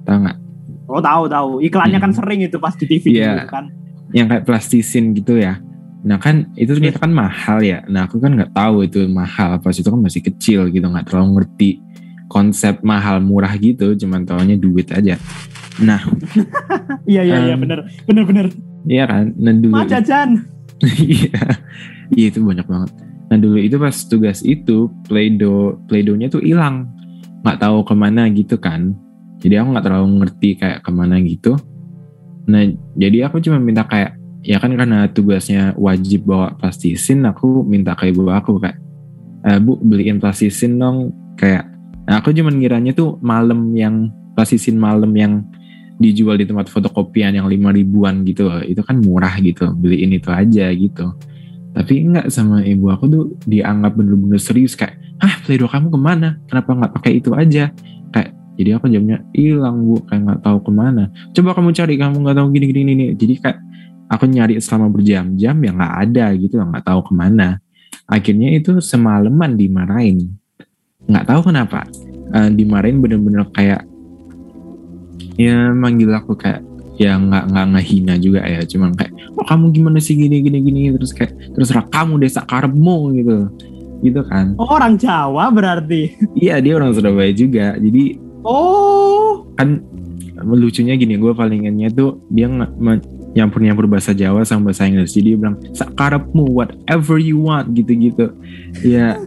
Tahu 0.03 0.17
nggak? 0.25 0.37
Oh 0.85 1.01
tahu 1.01 1.23
tahu. 1.29 1.49
Iklannya 1.61 1.97
kan 1.97 2.09
Hmm. 2.13 2.19
sering 2.19 2.41
itu 2.41 2.57
pas 2.57 2.73
di 2.73 2.85
TV 2.85 3.03
Iya. 3.15 3.37
dulu 3.37 3.47
kan. 3.47 3.65
Yang 4.13 4.27
kayak 4.29 4.43
plastisin 4.45 5.13
gitu 5.13 5.37
ya. 5.37 5.61
Nah 6.05 6.17
kan 6.17 6.53
itu 6.53 6.73
ternyata 6.73 7.01
kan 7.01 7.09
mahal 7.09 7.61
ya. 7.61 7.81
Nah 7.85 8.05
aku 8.05 8.17
kan 8.17 8.33
nggak 8.33 8.53
tahu 8.53 8.85
itu 8.85 9.05
mahal 9.05 9.57
pas 9.57 9.73
itu 9.73 9.85
kan 9.85 9.97
masih 9.97 10.21
kecil 10.21 10.69
gitu 10.69 10.85
nggak 10.85 11.09
terlalu 11.09 11.41
ngerti 11.41 11.69
konsep 12.25 12.81
mahal 12.81 13.21
murah 13.21 13.53
gitu. 13.57 13.93
Cuman 13.95 14.25
taunya 14.25 14.57
duit 14.57 14.89
aja. 14.89 15.17
Nah. 15.79 16.01
Iya 17.05 17.21
iya 17.21 17.37
iya. 17.45 17.53
Um, 17.53 17.61
bener. 17.61 17.85
Bener 18.05 18.23
bener. 18.25 18.45
Iya 18.85 19.05
kan? 19.05 19.25
Nah 19.37 19.53
dulu 19.53 19.77
jajan. 19.85 20.29
Iya, 20.81 21.41
iya 22.13 22.29
itu 22.29 22.43
banyak 22.43 22.67
banget. 22.67 22.91
Nah 23.31 23.37
dulu 23.41 23.57
itu 23.57 23.75
pas 23.81 23.95
tugas 24.05 24.45
itu 24.45 24.93
Play-Doh, 25.09 25.81
Play-Dohnya 25.89 26.29
tuh 26.29 26.45
hilang, 26.45 26.93
nggak 27.41 27.57
tahu 27.57 27.81
ke 27.81 27.93
mana 27.97 28.29
gitu 28.29 28.61
kan. 28.61 28.93
Jadi 29.41 29.57
aku 29.57 29.67
nggak 29.73 29.85
terlalu 29.85 30.07
ngerti 30.21 30.49
kayak 30.61 30.79
ke 30.85 30.91
mana 30.93 31.17
gitu. 31.25 31.57
Nah 32.45 32.61
jadi 32.93 33.29
aku 33.29 33.41
cuma 33.41 33.57
minta 33.57 33.81
kayak 33.85 34.13
ya 34.45 34.61
kan 34.61 34.77
karena 34.77 35.09
tugasnya 35.09 35.73
wajib 35.73 36.29
bawa 36.29 36.53
plastisin, 36.61 37.25
aku 37.25 37.65
minta 37.65 37.97
ke 37.97 38.13
ibu 38.13 38.29
aku 38.29 38.61
kayak 38.61 38.77
"Eh, 39.45 39.57
bu 39.61 39.77
beliin 39.81 40.21
plastisin 40.21 40.77
dong 40.77 41.13
kayak 41.37 41.65
nah, 42.05 42.21
aku 42.21 42.33
cuma 42.33 42.53
ngiranya 42.53 42.93
tuh 42.93 43.17
malam 43.21 43.73
yang 43.73 44.09
plastisin 44.37 44.77
malam 44.77 45.13
yang 45.17 45.45
dijual 45.97 46.35
di 46.35 46.43
tempat 46.43 46.67
fotokopian 46.67 47.31
yang 47.31 47.47
lima 47.47 47.71
ribuan 47.71 48.27
gitu 48.27 48.51
loh. 48.51 48.59
itu 48.59 48.83
kan 48.83 48.99
murah 48.99 49.39
gitu 49.39 49.71
beliin 49.79 50.11
itu 50.11 50.27
aja 50.27 50.67
gitu 50.75 51.15
tapi 51.75 52.07
enggak 52.07 52.31
sama 52.31 52.63
ibu 52.63 52.87
aku 52.87 53.05
tuh 53.11 53.23
dianggap 53.43 53.99
bener-bener 53.99 54.39
serius 54.39 54.79
kayak 54.79 54.95
ah 55.19 55.35
playdoh 55.43 55.67
kamu 55.67 55.91
ke 55.91 55.99
mana? 55.99 56.39
Kenapa 56.47 56.69
nggak 56.71 56.91
pakai 56.95 57.11
itu 57.19 57.35
aja? 57.35 57.69
Kayak 58.15 58.31
jadi 58.55 58.69
aku 58.79 58.85
jamnya 58.87 59.17
hilang 59.35 59.83
bu 59.83 59.99
kayak 60.07 60.21
nggak 60.23 60.39
tahu 60.41 60.57
ke 60.63 60.71
mana. 60.71 61.03
Coba 61.35 61.49
kamu 61.51 61.69
cari 61.75 61.93
kamu 61.99 62.15
nggak 62.23 62.35
tahu 62.39 62.47
gini 62.55 62.65
gini 62.71 62.81
gini. 62.95 63.05
Jadi 63.19 63.33
kayak 63.43 63.59
aku 64.07 64.23
nyari 64.31 64.55
selama 64.63 64.87
berjam-jam 64.87 65.55
ya 65.59 65.71
nggak 65.75 65.93
ada 66.07 66.25
gitu 66.39 66.55
nggak 66.63 66.85
tahu 66.87 66.99
ke 67.05 67.13
mana. 67.13 67.59
Akhirnya 68.07 68.55
itu 68.55 68.79
semalaman 68.79 69.59
dimarahin. 69.59 70.31
Nggak 71.05 71.25
tahu 71.27 71.53
kenapa 71.53 71.85
Eh, 72.35 72.49
dimarahin 72.51 72.99
bener-bener 72.99 73.47
kayak 73.53 73.87
ya 75.37 75.71
manggil 75.71 76.11
aku 76.11 76.33
kayak 76.33 76.65
ya 76.95 77.19
nggak 77.19 77.43
nggak 77.51 77.65
ngehina 77.75 78.13
juga 78.19 78.41
ya. 78.43 78.61
Cuman 78.63 78.95
kayak 78.95 79.13
oh 79.35 79.45
kamu 79.45 79.65
gimana 79.71 79.99
sih? 79.99 80.15
Gini 80.15 80.39
gini 80.41 80.59
gini. 80.61 80.81
Terus 80.95 81.11
kayak 81.11 81.33
terus 81.55 81.69
kamu 81.71 82.19
desa 82.21 82.41
karemu 82.43 82.97
gitu. 83.19 83.35
Gitu 84.03 84.21
kan. 84.27 84.53
Oh, 84.59 84.67
orang 84.69 84.99
Jawa 84.99 85.49
berarti. 85.49 86.13
iya 86.37 86.59
dia 86.59 86.75
orang 86.77 86.91
Surabaya 86.93 87.31
juga. 87.31 87.75
Jadi 87.79 88.21
Oh, 88.45 89.41
kan 89.57 89.81
lucunya 90.45 90.93
gini 90.93 91.17
gue 91.17 91.33
paling 91.33 91.65
ingatnya 91.65 91.89
tuh 91.89 92.21
dia 92.29 92.45
nyampur 93.33 93.57
nyampur 93.65 93.89
bahasa 93.89 94.13
Jawa 94.13 94.45
sama 94.45 94.69
bahasa 94.69 94.85
Inggris. 94.85 95.17
Jadi 95.17 95.33
dia 95.33 95.37
bilang 95.41 95.57
sakarepmu 95.73 96.45
whatever 96.53 97.17
you 97.17 97.41
want 97.41 97.73
gitu 97.73 97.91
gitu 97.97 98.25
ya 98.85 99.17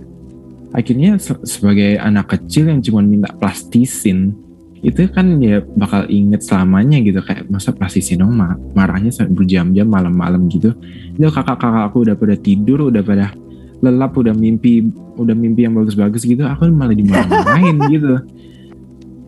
akhirnya 0.71 1.17
se- 1.19 1.43
sebagai 1.43 1.97
anak 1.99 2.31
kecil 2.31 2.71
yang 2.71 2.79
cuma 2.79 3.01
minta 3.03 3.33
plastisin 3.35 4.37
itu 4.79 5.11
kan 5.11 5.43
ya 5.43 5.59
bakal 5.75 6.07
inget 6.07 6.47
selamanya 6.47 7.03
gitu 7.03 7.19
kayak 7.19 7.51
masa 7.51 7.75
plastisin 7.75 8.23
dong 8.23 8.31
ma- 8.33 8.55
marahnya 8.73 9.11
sampai 9.11 9.35
berjam-jam 9.35 9.85
malam-malam 9.85 10.47
gitu. 10.47 10.71
Itu 11.19 11.29
kakak-kakak 11.29 11.91
aku 11.91 12.07
udah 12.07 12.15
pada 12.15 12.39
tidur 12.39 12.87
udah 12.87 13.03
pada 13.03 13.35
lelap 13.79 14.15
udah 14.15 14.35
mimpi 14.35 14.87
udah 15.19 15.35
mimpi 15.35 15.67
yang 15.67 15.75
bagus-bagus 15.75 16.23
gitu 16.23 16.43
aku 16.43 16.71
malah 16.71 16.95
dimarah-marahin 16.95 17.77
gitu. 17.95 18.23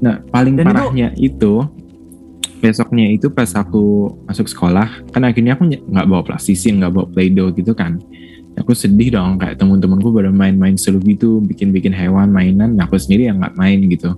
Nah 0.01 0.23
paling 0.31 0.55
Dan 0.55 0.65
itu- 0.65 0.71
parahnya 0.71 1.09
itu 1.19 1.53
besoknya 2.61 3.09
itu 3.09 3.27
pas 3.33 3.49
aku 3.57 4.13
masuk 4.29 4.45
sekolah 4.47 4.87
kan 5.11 5.23
akhirnya 5.25 5.57
aku 5.57 5.67
nggak 5.67 6.07
bawa 6.07 6.23
plastisin 6.23 6.79
nggak 6.79 6.93
bawa 6.95 7.07
play-doh 7.11 7.51
gitu 7.59 7.75
kan. 7.75 7.99
Aku 8.55 8.71
sedih 8.77 9.15
dong 9.15 9.35
kayak 9.41 9.57
teman-temanku 9.59 10.13
pada 10.13 10.29
main-main 10.29 10.77
seru 10.77 11.01
gitu 11.01 11.41
bikin-bikin 11.41 11.95
hewan 11.95 12.29
mainan. 12.29 12.77
Nah, 12.77 12.85
aku 12.85 12.99
sendiri 13.01 13.27
yang 13.31 13.41
nggak 13.41 13.57
main 13.57 13.81
gitu 13.89 14.13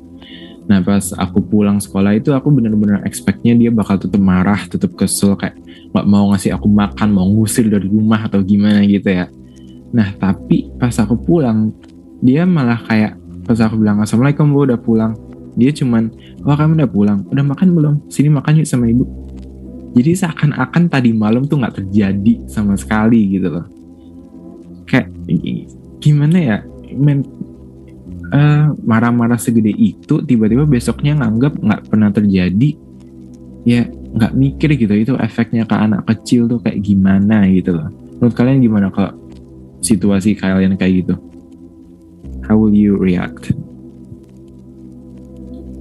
nah 0.70 0.78
pas 0.78 1.02
aku 1.18 1.42
pulang 1.42 1.82
sekolah 1.82 2.14
itu 2.14 2.30
aku 2.30 2.54
bener-bener 2.54 3.02
expectnya 3.02 3.52
dia 3.58 3.70
bakal 3.74 3.98
tetap 3.98 4.22
marah 4.22 4.62
tetap 4.70 4.94
kesel 4.94 5.34
kayak 5.34 5.58
nggak 5.90 6.06
mau 6.06 6.30
ngasih 6.32 6.54
aku 6.54 6.70
makan 6.70 7.08
mau 7.10 7.26
ngusir 7.26 7.66
dari 7.66 7.90
rumah 7.90 8.30
atau 8.30 8.40
gimana 8.40 8.80
gitu 8.86 9.10
ya. 9.10 9.26
Nah 9.92 10.08
tapi 10.16 10.72
pas 10.80 10.94
aku 10.96 11.18
pulang 11.18 11.74
dia 12.22 12.46
malah 12.46 12.78
kayak 12.86 13.18
pas 13.44 13.58
aku 13.58 13.82
bilang 13.82 14.00
assalamualaikum 14.00 14.48
bu 14.48 14.70
udah 14.70 14.80
pulang. 14.80 15.12
Dia 15.58 15.68
cuman 15.74 16.08
wah 16.46 16.56
kamu 16.56 16.80
udah 16.80 16.90
pulang? 16.90 17.18
Udah 17.28 17.44
makan 17.44 17.68
belum? 17.76 17.94
Sini 18.08 18.32
makan 18.32 18.62
yuk 18.62 18.68
sama 18.70 18.88
ibu. 18.88 19.04
Jadi 19.92 20.16
seakan-akan 20.16 20.88
tadi 20.88 21.12
malam 21.12 21.44
tuh 21.44 21.60
nggak 21.60 21.84
terjadi 21.84 22.48
sama 22.48 22.80
sekali 22.80 23.36
gitu 23.36 23.52
loh. 23.52 23.66
Kayak 24.88 25.12
gimana 26.00 26.38
ya? 26.40 26.58
Men 26.96 27.20
eh, 28.32 28.64
marah-marah 28.82 29.36
segede 29.36 29.70
itu 29.76 30.24
tiba-tiba 30.24 30.64
besoknya 30.64 31.20
nganggap 31.20 31.60
nggak 31.60 31.82
pernah 31.92 32.08
terjadi 32.08 32.70
ya 33.62 33.86
nggak 33.86 34.32
mikir 34.34 34.74
gitu 34.74 34.94
itu 34.96 35.12
efeknya 35.20 35.68
ke 35.68 35.76
anak 35.76 36.02
kecil 36.08 36.50
tuh 36.50 36.58
kayak 36.58 36.82
gimana 36.82 37.46
gitu 37.46 37.78
loh 37.78 37.88
menurut 38.18 38.34
kalian 38.34 38.58
gimana 38.64 38.88
kalau 38.90 39.14
situasi 39.84 40.34
kalian 40.34 40.74
kayak 40.74 41.06
gitu 41.06 41.14
how 42.48 42.58
will 42.58 42.74
you 42.74 42.98
react 42.98 43.54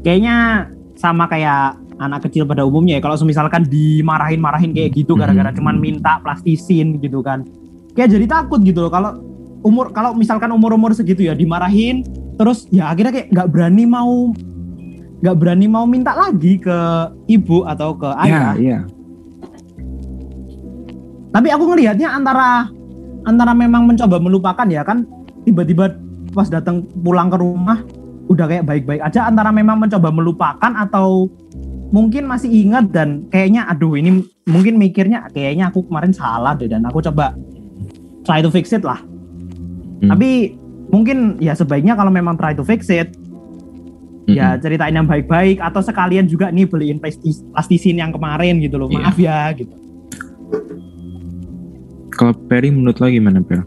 kayaknya 0.06 0.68
sama 0.98 1.26
kayak 1.26 1.82
anak 2.02 2.26
kecil 2.26 2.50
pada 2.50 2.66
umumnya 2.66 2.98
ya. 2.98 3.02
Kalau 3.06 3.14
misalkan 3.22 3.62
dimarahin-marahin 3.70 4.74
kayak 4.74 4.98
gitu 4.98 5.14
gara-gara 5.14 5.54
Mhm. 5.54 5.58
cuman 5.62 5.76
minta 5.78 6.18
plastisin 6.26 6.98
gitu 6.98 7.22
kan. 7.22 7.46
Kayak 7.94 8.18
jadi 8.18 8.26
takut 8.26 8.60
gitu 8.66 8.82
loh 8.82 8.90
kalau 8.90 9.22
umur 9.62 9.94
kalau 9.94 10.18
misalkan 10.18 10.50
umur-umur 10.50 10.98
segitu 10.98 11.30
ya 11.30 11.38
dimarahin 11.38 12.02
terus 12.42 12.66
ya 12.74 12.90
akhirnya 12.90 13.14
kayak 13.14 13.30
nggak 13.30 13.50
berani 13.54 13.86
mau 13.86 14.34
nggak 15.22 15.38
berani 15.38 15.70
mau 15.70 15.86
minta 15.86 16.18
lagi 16.18 16.58
ke 16.58 16.78
ibu 17.30 17.62
atau 17.70 17.94
ke 17.94 18.10
ayah. 18.26 18.58
ya 18.58 18.58
iya 18.58 18.80
Tapi 21.32 21.48
aku 21.48 21.64
ngelihatnya 21.64 22.12
antara 22.12 22.68
antara 23.24 23.54
memang 23.54 23.86
mencoba 23.86 24.18
melupakan 24.18 24.66
ya 24.66 24.82
kan 24.82 25.06
tiba-tiba 25.46 25.94
pas 26.34 26.50
datang 26.50 26.84
pulang 27.06 27.30
ke 27.30 27.38
rumah 27.38 27.86
udah 28.28 28.50
kayak 28.50 28.66
baik-baik 28.66 29.00
aja 29.06 29.30
antara 29.30 29.54
memang 29.54 29.78
mencoba 29.78 30.10
melupakan 30.10 30.72
atau 30.76 31.30
mungkin 31.94 32.26
masih 32.26 32.50
ingat 32.50 32.90
dan 32.90 33.30
kayaknya 33.30 33.70
aduh 33.70 33.96
ini 33.96 34.26
mungkin 34.50 34.82
mikirnya 34.82 35.30
kayaknya 35.30 35.70
aku 35.70 35.86
kemarin 35.86 36.12
salah 36.12 36.58
deh 36.58 36.68
dan 36.68 36.84
aku 36.90 37.00
coba 37.06 37.38
try 38.26 38.42
to 38.42 38.50
fix 38.50 38.74
it 38.74 38.82
lah. 38.82 39.00
Hmm. 40.02 40.18
Tapi 40.18 40.58
mungkin 40.92 41.40
ya 41.40 41.56
sebaiknya 41.56 41.96
kalau 41.96 42.12
memang 42.12 42.36
try 42.36 42.52
to 42.52 42.62
fix 42.68 42.92
it 42.92 43.16
ya 44.30 44.54
Mm-mm. 44.54 44.62
ceritain 44.62 44.94
yang 44.94 45.08
baik-baik 45.10 45.58
atau 45.58 45.82
sekalian 45.82 46.30
juga 46.30 46.54
nih 46.54 46.70
beliin 46.70 47.02
plastis- 47.02 47.42
plastisin 47.52 47.98
yang 47.98 48.14
kemarin 48.14 48.62
gitu 48.62 48.78
loh. 48.78 48.92
Maaf 48.92 49.18
ya 49.18 49.50
gitu. 49.58 49.74
Kalau 52.14 52.38
Perry 52.46 52.70
menurut 52.70 53.02
lo 53.02 53.10
gimana 53.10 53.42
Per? 53.42 53.66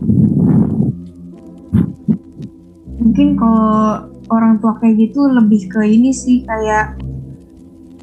mungkin 3.05 3.37
kalau 3.37 4.09
orang 4.33 4.57
tua 4.65 4.81
kayak 4.81 4.97
gitu 4.97 5.29
lebih 5.29 5.69
ke 5.69 5.85
ini 5.85 6.09
sih 6.15 6.41
kayak 6.49 6.97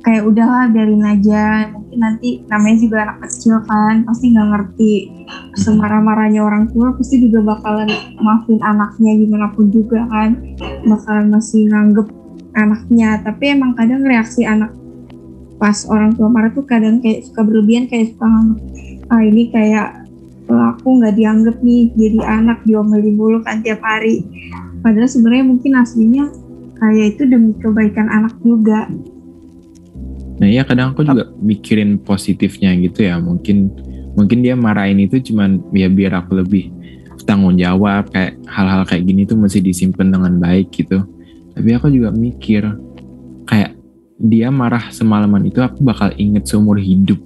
kayak 0.05 0.23
udahlah 0.29 0.69
biarin 0.69 1.01
aja 1.01 1.73
mungkin 1.73 1.97
nanti 1.97 2.45
namanya 2.45 2.77
juga 2.77 2.97
anak 3.09 3.30
kecil 3.41 3.57
kan 3.65 4.05
pasti 4.05 4.37
nggak 4.37 4.49
ngerti 4.53 4.93
semarah-marahnya 5.57 6.45
orang 6.45 6.69
tua 6.69 6.93
pasti 6.93 7.25
juga 7.25 7.41
bakalan 7.41 7.89
maafin 8.21 8.61
anaknya 8.61 9.17
gimana 9.17 9.49
pun 9.49 9.73
juga 9.73 10.05
kan 10.13 10.37
bakalan 10.85 11.33
masih 11.33 11.65
nganggep 11.73 12.05
anaknya. 12.53 13.17
Tapi 13.25 13.57
emang 13.57 13.73
kadang 13.73 14.05
reaksi 14.05 14.45
anak 14.45 14.69
pas 15.57 15.89
orang 15.89 16.13
tua 16.13 16.29
marah 16.29 16.53
tuh 16.53 16.69
kadang 16.69 17.01
kayak 17.01 17.25
suka 17.25 17.41
berlebihan 17.41 17.89
kayak 17.89 18.13
suka 18.13 18.29
ah 19.09 19.21
ini 19.25 19.49
kayak 19.49 20.05
"Oh, 20.45 20.77
aku 20.77 21.01
nggak 21.01 21.17
dianggap 21.17 21.57
nih 21.65 21.89
jadi 21.97 22.21
anak 22.21 22.61
diomelin 22.69 23.17
mulu 23.17 23.41
kan 23.41 23.65
tiap 23.65 23.81
hari. 23.81 24.21
Padahal 24.85 25.09
sebenarnya 25.09 25.49
mungkin 25.49 25.81
aslinya 25.81 26.29
kayak 26.77 27.17
itu 27.17 27.25
demi 27.25 27.57
kebaikan 27.57 28.05
anak 28.05 28.37
juga 28.45 28.85
Nah 30.41 30.47
iya 30.49 30.65
kadang 30.65 30.97
aku 30.97 31.05
juga 31.05 31.29
mikirin 31.37 32.01
positifnya 32.01 32.73
gitu 32.81 33.05
ya. 33.05 33.21
Mungkin 33.21 33.69
mungkin 34.17 34.41
dia 34.41 34.57
marahin 34.57 34.97
itu 35.05 35.21
cuman 35.21 35.61
ya 35.71 35.85
biar 35.85 36.17
aku 36.17 36.41
lebih 36.41 36.73
tanggung 37.29 37.53
jawab 37.61 38.09
kayak 38.09 38.41
hal-hal 38.49 38.81
kayak 38.89 39.05
gini 39.05 39.29
tuh 39.29 39.37
mesti 39.37 39.61
disimpan 39.61 40.09
dengan 40.09 40.41
baik 40.41 40.73
gitu. 40.73 41.05
Tapi 41.53 41.69
aku 41.77 41.93
juga 41.93 42.09
mikir 42.09 42.65
kayak 43.45 43.77
dia 44.17 44.49
marah 44.49 44.89
semalaman 44.89 45.45
itu 45.45 45.61
aku 45.61 45.85
bakal 45.85 46.09
inget 46.17 46.49
seumur 46.49 46.81
hidup. 46.81 47.21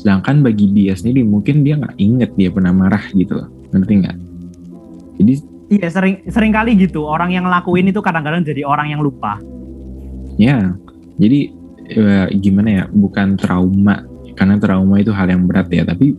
Sedangkan 0.00 0.40
bagi 0.40 0.72
dia 0.72 0.96
sendiri 0.96 1.20
mungkin 1.20 1.68
dia 1.68 1.76
nggak 1.76 2.00
inget 2.00 2.30
dia 2.32 2.48
pernah 2.48 2.72
marah 2.72 3.04
gitu 3.12 3.44
loh. 3.44 3.48
Ngerti 3.76 3.92
nggak? 4.00 4.16
Jadi 5.20 5.34
Iya 5.64 5.88
sering 5.88 6.20
sering 6.28 6.52
kali 6.52 6.76
gitu. 6.76 7.08
Orang 7.08 7.32
yang 7.32 7.48
ngelakuin 7.48 7.88
itu 7.88 8.00
kadang-kadang 8.04 8.44
jadi 8.44 8.68
orang 8.68 8.92
yang 8.92 9.00
lupa. 9.00 9.40
Ya, 10.36 10.76
jadi 11.16 11.50
eh, 11.88 12.26
gimana 12.38 12.68
ya? 12.70 12.84
Bukan 12.88 13.36
trauma, 13.36 14.04
karena 14.34 14.56
trauma 14.58 15.00
itu 15.00 15.10
hal 15.14 15.30
yang 15.30 15.46
berat 15.46 15.70
ya. 15.70 15.86
Tapi 15.86 16.14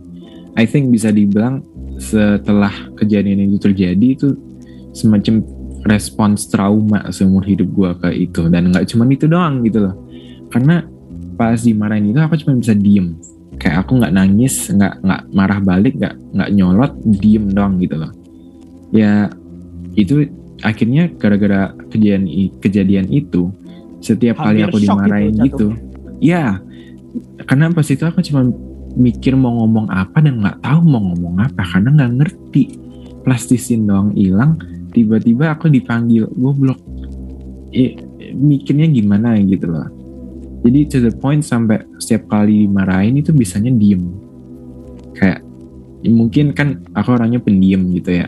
I 0.56 0.64
think 0.64 0.88
bisa 0.88 1.12
dibilang 1.12 1.60
setelah 1.96 2.72
kejadian 2.96 3.48
itu 3.48 3.56
terjadi 3.60 4.06
itu 4.16 4.36
semacam 4.92 5.44
respons 5.86 6.48
trauma 6.48 7.08
seumur 7.12 7.44
hidup 7.46 7.68
gua 7.72 7.90
ke 7.96 8.10
itu 8.12 8.48
dan 8.50 8.72
nggak 8.72 8.88
cuma 8.90 9.06
itu 9.08 9.28
doang 9.28 9.62
gitu 9.64 9.84
loh. 9.86 9.94
Karena 10.50 10.82
pas 11.36 11.60
dimarahin 11.60 12.10
itu 12.10 12.18
aku 12.18 12.40
cuma 12.40 12.56
bisa 12.56 12.72
diem. 12.72 13.16
Kayak 13.56 13.86
aku 13.86 14.00
nggak 14.00 14.12
nangis, 14.12 14.68
nggak 14.68 15.00
nggak 15.00 15.22
marah 15.32 15.60
balik, 15.60 15.94
nggak 15.96 16.14
nggak 16.36 16.50
nyolot, 16.52 16.92
diem 17.20 17.44
doang 17.52 17.80
gitu 17.80 17.96
loh. 18.00 18.12
Ya 18.92 19.28
itu 19.96 20.28
akhirnya 20.64 21.12
gara-gara 21.16 21.72
kejadian 21.92 22.24
kejadian 22.60 23.06
itu 23.12 23.52
setiap 24.00 24.40
kali 24.40 24.62
aku 24.62 24.78
shock 24.80 25.02
dimarahin 25.02 25.34
gitu 25.40 25.44
gitu, 25.44 25.66
ya 26.20 26.60
karena 27.48 27.72
pas 27.72 27.86
itu 27.88 28.04
aku 28.04 28.20
cuma 28.20 28.48
mikir 28.96 29.36
mau 29.36 29.52
ngomong 29.64 29.92
apa 29.92 30.24
dan 30.24 30.40
nggak 30.40 30.64
tahu 30.64 30.80
mau 30.84 31.02
ngomong 31.12 31.36
apa 31.44 31.62
karena 31.62 31.88
nggak 31.92 32.12
ngerti. 32.24 32.64
Plastisin 33.26 33.90
doang 33.90 34.14
hilang 34.14 34.56
tiba-tiba 34.94 35.52
aku 35.52 35.66
dipanggil 35.66 36.30
goblok. 36.38 36.78
Eh, 37.74 37.98
mikirnya 38.32 38.86
gimana 38.88 39.36
gitu 39.42 39.66
loh. 39.68 39.90
Jadi 40.64 40.80
to 40.88 40.98
the 41.04 41.12
point 41.12 41.44
sampai 41.44 41.84
setiap 42.00 42.30
kali 42.30 42.64
dimarahin 42.64 43.20
itu 43.20 43.34
bisanya 43.34 43.74
diem. 43.74 44.02
Kayak 45.18 45.44
ya 46.06 46.10
mungkin 46.12 46.54
kan 46.54 46.86
aku 46.94 47.18
orangnya 47.18 47.42
pendiam 47.42 47.88
gitu 47.90 48.22
ya 48.22 48.26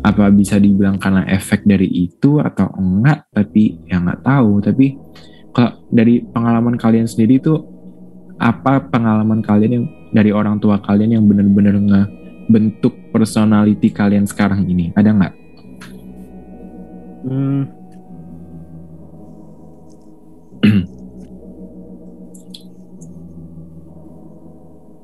apa 0.00 0.32
bisa 0.32 0.56
dibilang 0.56 0.96
karena 0.96 1.28
efek 1.28 1.68
dari 1.68 1.84
itu 1.86 2.40
atau 2.40 2.72
enggak 2.80 3.28
tapi 3.36 3.76
ya 3.84 4.00
nggak 4.00 4.24
tahu 4.24 4.64
tapi 4.64 4.96
kalau 5.52 5.76
dari 5.92 6.24
pengalaman 6.24 6.80
kalian 6.80 7.04
sendiri 7.04 7.36
itu 7.36 7.52
apa 8.40 8.80
pengalaman 8.88 9.44
kalian 9.44 9.72
yang 9.76 9.84
dari 10.16 10.32
orang 10.32 10.56
tua 10.56 10.80
kalian 10.80 11.20
yang 11.20 11.24
benar-benar 11.28 11.76
ngebentuk 11.76 12.96
personality 13.12 13.92
kalian 13.92 14.24
sekarang 14.24 14.64
ini 14.64 14.88
ada 14.96 15.12
nggak? 15.12 15.34
Hmm. 17.28 17.68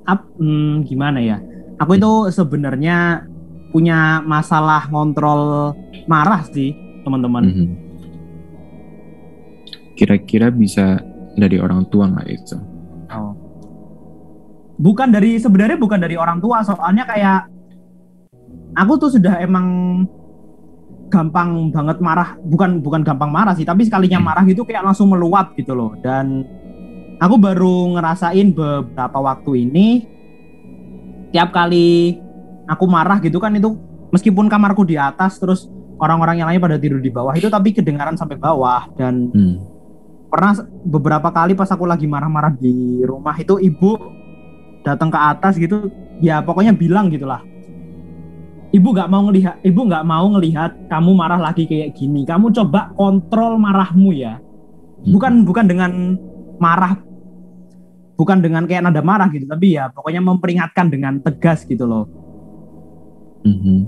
Ap, 0.07 0.23
hmm, 0.39 0.87
gimana 0.87 1.19
ya? 1.21 1.43
Aku 1.77 1.99
itu 1.99 2.33
sebenarnya 2.33 3.27
punya 3.77 4.25
masalah 4.25 4.89
ngontrol 4.89 5.77
marah 6.09 6.49
sih, 6.49 6.73
teman-teman. 7.05 7.45
Mhm. 7.45 7.67
Kira-kira 9.93 10.49
bisa 10.49 11.05
dari 11.37 11.61
orang 11.61 11.85
tua 11.93 12.09
nggak 12.09 12.29
itu? 12.33 12.57
Oh. 13.13 13.37
Bukan 14.81 15.13
dari 15.13 15.37
sebenarnya 15.37 15.77
bukan 15.77 16.01
dari 16.01 16.17
orang 16.17 16.41
tua, 16.41 16.65
soalnya 16.65 17.05
kayak 17.05 17.53
aku 18.81 18.93
tuh 18.97 19.11
sudah 19.13 19.45
emang 19.45 19.69
gampang 21.13 21.69
banget 21.69 22.01
marah, 22.01 22.41
bukan 22.49 22.81
bukan 22.81 23.05
gampang 23.05 23.29
marah 23.29 23.53
sih, 23.53 23.69
tapi 23.69 23.85
sekalinya 23.85 24.25
marah 24.25 24.45
gitu 24.49 24.65
kayak 24.65 24.89
langsung 24.89 25.13
meluap 25.13 25.53
gitu 25.53 25.77
loh. 25.77 25.93
Dan 26.01 26.49
aku 27.21 27.37
baru 27.37 27.93
ngerasain 27.93 28.57
beberapa 28.57 29.21
waktu 29.21 29.69
ini 29.69 29.89
tiap 31.29 31.53
kali 31.53 32.25
aku 32.67 32.85
marah 32.87 33.19
gitu 33.23 33.39
kan 33.39 33.55
itu 33.55 33.75
meskipun 34.11 34.47
kamarku 34.51 34.83
di 34.87 34.99
atas 34.99 35.39
terus 35.39 35.71
orang-orang 35.97 36.43
yang 36.43 36.49
lain 36.51 36.61
pada 36.61 36.77
tidur 36.77 37.01
di 37.01 37.09
bawah 37.09 37.33
itu 37.35 37.49
tapi 37.49 37.73
kedengaran 37.73 38.15
sampai 38.19 38.37
bawah. 38.37 38.91
Dan 38.95 39.33
Hmm. 39.33 39.57
pernah 40.27 40.53
beberapa 40.85 41.31
kali 41.31 41.55
pas 41.55 41.71
aku 41.71 41.87
lagi 41.87 42.05
marah-marah 42.05 42.53
di 42.59 43.01
rumah 43.07 43.33
itu 43.39 43.57
ibu 43.63 43.95
datang 44.83 45.09
ke 45.09 45.19
atas 45.19 45.55
gitu 45.57 45.89
ya 46.19 46.43
pokoknya 46.43 46.75
bilang 46.75 47.09
gitulah 47.09 47.41
ibu 48.75 48.89
nggak 48.91 49.09
mau 49.09 49.23
ngelihat 49.31 49.55
ibu 49.63 49.81
nggak 49.87 50.05
mau 50.05 50.27
ngelihat 50.37 50.91
kamu 50.91 51.11
marah 51.15 51.41
lagi 51.41 51.65
kayak 51.65 51.95
gini. 51.95 52.27
Kamu 52.27 52.53
coba 52.53 52.93
kontrol 52.99 53.57
marahmu 53.57 54.11
ya. 54.13 54.43
Bukan 55.07 55.47
bukan 55.47 55.65
dengan 55.71 56.19
marah 56.59 56.99
bukan 58.17 58.41
dengan 58.41 58.65
kayak 58.65 58.89
nada 58.89 59.05
marah 59.05 59.29
gitu 59.29 59.45
tapi 59.45 59.77
ya 59.77 59.93
pokoknya 59.93 60.25
memperingatkan 60.25 60.89
dengan 60.89 61.21
tegas 61.21 61.69
gitu 61.69 61.85
loh 61.85 62.09
Mhm. 63.45 63.79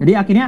jadi 0.00 0.12
akhirnya 0.20 0.46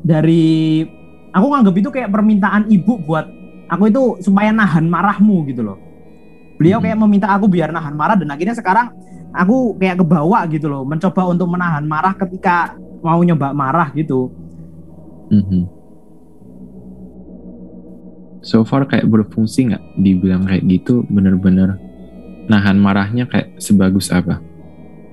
dari 0.00 0.84
aku 1.30 1.46
nganggap 1.46 1.74
itu 1.76 1.88
kayak 1.92 2.10
permintaan 2.10 2.66
ibu 2.70 2.98
buat 3.04 3.26
aku 3.70 3.86
itu 3.86 4.02
supaya 4.26 4.50
nahan 4.50 4.90
marahmu 4.90 5.46
gitu 5.46 5.62
loh. 5.62 5.78
Beliau 6.58 6.82
Hmm. 6.82 6.90
kayak 6.90 6.98
meminta 6.98 7.28
aku 7.30 7.46
biar 7.46 7.70
nahan 7.70 7.94
marah 7.94 8.18
dan 8.18 8.28
akhirnya 8.34 8.56
sekarang 8.58 8.90
aku 9.30 9.78
kayak 9.78 10.02
kebawa 10.02 10.42
gitu 10.50 10.66
loh, 10.66 10.82
mencoba 10.82 11.22
untuk 11.30 11.46
menahan 11.46 11.86
marah 11.86 12.12
ketika 12.18 12.74
mau 13.00 13.22
nyoba 13.22 13.54
marah 13.54 13.88
gitu. 13.94 14.28
Mhm. 15.30 15.62
So 18.42 18.64
far 18.66 18.88
kayak 18.88 19.06
berfungsi 19.06 19.70
nggak? 19.70 19.82
Dibilang 20.00 20.48
kayak 20.48 20.64
gitu 20.66 21.06
bener-bener 21.06 21.78
nahan 22.50 22.80
marahnya 22.80 23.28
kayak 23.30 23.54
sebagus 23.62 24.10
apa? 24.10 24.42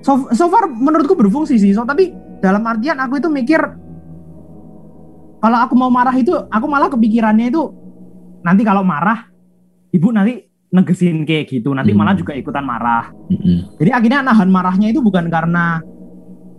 So, 0.08 0.32
so 0.32 0.48
far 0.48 0.64
menurutku 0.72 1.12
berfungsi 1.12 1.60
sih. 1.60 1.76
So 1.76 1.84
tapi 1.84 2.16
dalam 2.40 2.64
artian 2.64 2.96
aku 2.96 3.20
itu 3.20 3.28
mikir 3.28 3.60
kalau 5.44 5.58
aku 5.60 5.76
mau 5.76 5.92
marah 5.92 6.16
itu 6.16 6.32
aku 6.48 6.64
malah 6.64 6.88
kepikirannya 6.88 7.52
itu 7.52 7.60
nanti 8.40 8.64
kalau 8.64 8.80
marah 8.80 9.28
ibu 9.92 10.08
nanti 10.08 10.48
negesin 10.72 11.28
kayak 11.28 11.52
gitu 11.52 11.76
nanti 11.76 11.92
Hmm. 11.92 12.00
malah 12.00 12.16
juga 12.16 12.32
ikutan 12.32 12.64
marah 12.64 13.12
Mhm. 13.28 13.76
Jadi 13.76 13.90
akhirnya 13.92 14.20
nahan 14.24 14.48
marahnya 14.48 14.88
itu 14.88 15.04
bukan 15.04 15.28
karena 15.28 15.84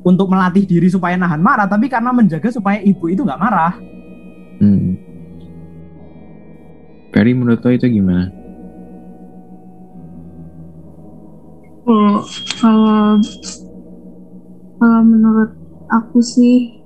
untuk 0.05 0.31
melatih 0.31 0.63
diri 0.63 0.87
supaya 0.87 1.19
nahan 1.19 1.43
marah, 1.43 1.67
tapi 1.67 1.91
karena 1.91 2.15
menjaga 2.15 2.47
supaya 2.53 2.79
ibu 2.79 3.11
itu 3.11 3.25
nggak 3.25 3.41
marah. 3.41 3.75
Hmm. 4.63 4.95
Perry 7.11 7.35
menurut 7.35 7.59
lo 7.59 7.69
itu 7.73 7.89
gimana? 7.89 8.31
Kalau 11.89 12.21
kalau 12.61 13.17
kalau 14.77 15.01
menurut 15.01 15.57
aku 15.89 16.21
sih 16.21 16.85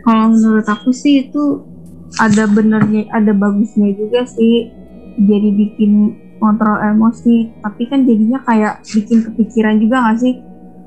kalau 0.00 0.32
menurut 0.32 0.64
aku 0.64 0.88
sih 0.88 1.28
itu 1.28 1.68
ada 2.16 2.48
benernya 2.48 3.12
ada 3.12 3.36
bagusnya 3.36 3.92
juga 3.92 4.24
sih. 4.24 4.72
Jadi 5.20 5.48
bikin 5.52 5.92
kontrol 6.40 6.80
emosi. 6.80 7.60
Tapi 7.60 7.82
kan 7.84 8.08
jadinya 8.08 8.40
kayak 8.48 8.88
bikin 8.88 9.20
kepikiran 9.20 9.76
juga 9.76 10.00
gak 10.08 10.16
sih? 10.24 10.32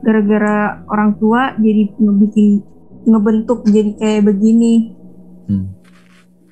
Gara-gara 0.01 0.81
orang 0.89 1.21
tua 1.21 1.53
jadi 1.53 1.93
ngebikin 2.01 2.65
ngebentuk 3.05 3.61
jadi 3.69 3.93
kayak 3.93 4.25
begini. 4.25 4.97
Hmm. 5.45 5.69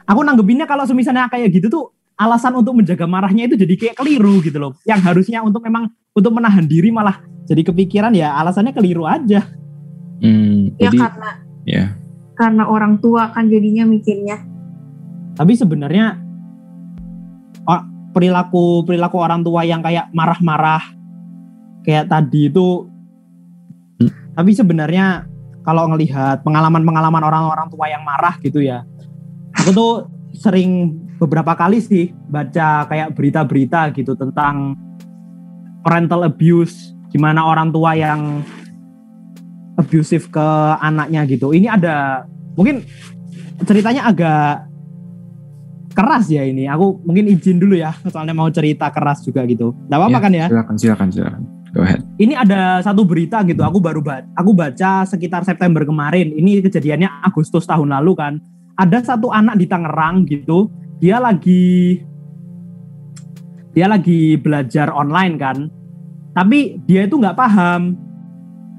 Aku 0.06 0.22
nanggepinnya 0.22 0.70
kalau 0.70 0.86
semisalnya 0.86 1.26
kayak 1.26 1.50
gitu 1.58 1.74
tuh 1.74 1.95
alasan 2.16 2.56
untuk 2.56 2.80
menjaga 2.80 3.04
marahnya 3.08 3.48
itu 3.48 3.56
jadi 3.60 3.74
kayak 3.76 3.96
keliru 4.00 4.40
gitu 4.40 4.58
loh. 4.60 4.72
Yang 4.88 5.02
harusnya 5.12 5.40
untuk 5.44 5.64
memang 5.64 5.92
untuk 6.16 6.32
menahan 6.32 6.64
diri 6.64 6.92
malah 6.92 7.20
jadi 7.46 7.62
kepikiran 7.62 8.16
ya 8.16 8.36
alasannya 8.40 8.72
keliru 8.72 9.04
aja. 9.04 9.44
Hmm, 10.24 10.72
ya 10.80 10.88
jadi 10.90 10.98
karena 10.98 11.30
ya. 11.68 11.86
karena 12.40 12.64
orang 12.72 13.04
tua 13.04 13.36
kan 13.36 13.52
jadinya 13.52 13.84
mikirnya 13.84 14.40
Tapi 15.36 15.52
sebenarnya 15.60 16.24
perilaku 18.16 18.88
perilaku 18.88 19.20
orang 19.20 19.44
tua 19.44 19.68
yang 19.68 19.84
kayak 19.84 20.08
marah-marah 20.16 20.80
kayak 21.84 22.08
tadi 22.08 22.48
itu 22.48 22.88
Hmm. 23.96 24.12
tapi 24.36 24.52
sebenarnya 24.52 25.24
kalau 25.64 25.88
ngelihat 25.88 26.44
pengalaman-pengalaman 26.44 27.24
orang-orang 27.24 27.72
tua 27.72 27.88
yang 27.88 28.04
marah 28.04 28.36
gitu 28.44 28.60
ya 28.60 28.84
aku 29.56 29.72
tuh 29.72 29.94
sering 30.36 31.00
beberapa 31.22 31.56
kali 31.56 31.80
sih 31.80 32.12
baca 32.28 32.88
kayak 32.92 33.16
berita-berita 33.16 33.96
gitu 33.96 34.16
tentang 34.20 34.76
parental 35.86 36.28
abuse 36.28 36.92
gimana 37.14 37.46
orang 37.46 37.72
tua 37.72 37.96
yang 37.96 38.44
abusive 39.80 40.28
ke 40.28 40.48
anaknya 40.84 41.24
gitu 41.28 41.56
ini 41.56 41.72
ada 41.72 42.28
mungkin 42.60 42.84
ceritanya 43.64 44.12
agak 44.12 44.68
keras 45.96 46.28
ya 46.28 46.44
ini. 46.44 46.68
Aku 46.68 47.00
mungkin 47.08 47.32
izin 47.32 47.58
dulu 47.58 47.80
ya, 47.80 47.96
soalnya 48.12 48.36
mau 48.36 48.52
cerita 48.52 48.92
keras 48.92 49.24
juga 49.24 49.48
gitu. 49.48 49.72
Gak 49.88 49.96
apa-apa 49.96 50.20
Ya, 50.20 50.22
kan 50.22 50.32
ya? 50.36 50.46
Silakan, 50.52 50.76
silakan, 50.76 51.08
silakan. 51.10 51.42
Go 51.72 51.84
ahead. 51.84 52.04
Ini 52.20 52.36
ada 52.36 52.80
satu 52.84 53.08
berita 53.08 53.44
gitu. 53.48 53.64
Aku 53.64 53.80
baru 53.80 54.04
baca, 54.04 54.28
aku 54.36 54.52
baca 54.52 55.08
sekitar 55.08 55.48
September 55.48 55.88
kemarin. 55.88 56.36
Ini 56.36 56.64
kejadiannya 56.64 57.24
Agustus 57.24 57.64
tahun 57.64 57.96
lalu 57.96 58.12
kan. 58.16 58.34
Ada 58.76 59.16
satu 59.16 59.32
anak 59.32 59.56
di 59.56 59.68
Tangerang 59.68 60.28
gitu. 60.28 60.68
Dia 61.06 61.22
lagi 61.22 62.02
dia 63.78 63.86
lagi 63.86 64.42
belajar 64.42 64.90
online 64.90 65.38
kan. 65.38 65.70
Tapi 66.34 66.82
dia 66.90 67.06
itu 67.06 67.22
nggak 67.22 67.38
paham. 67.38 67.94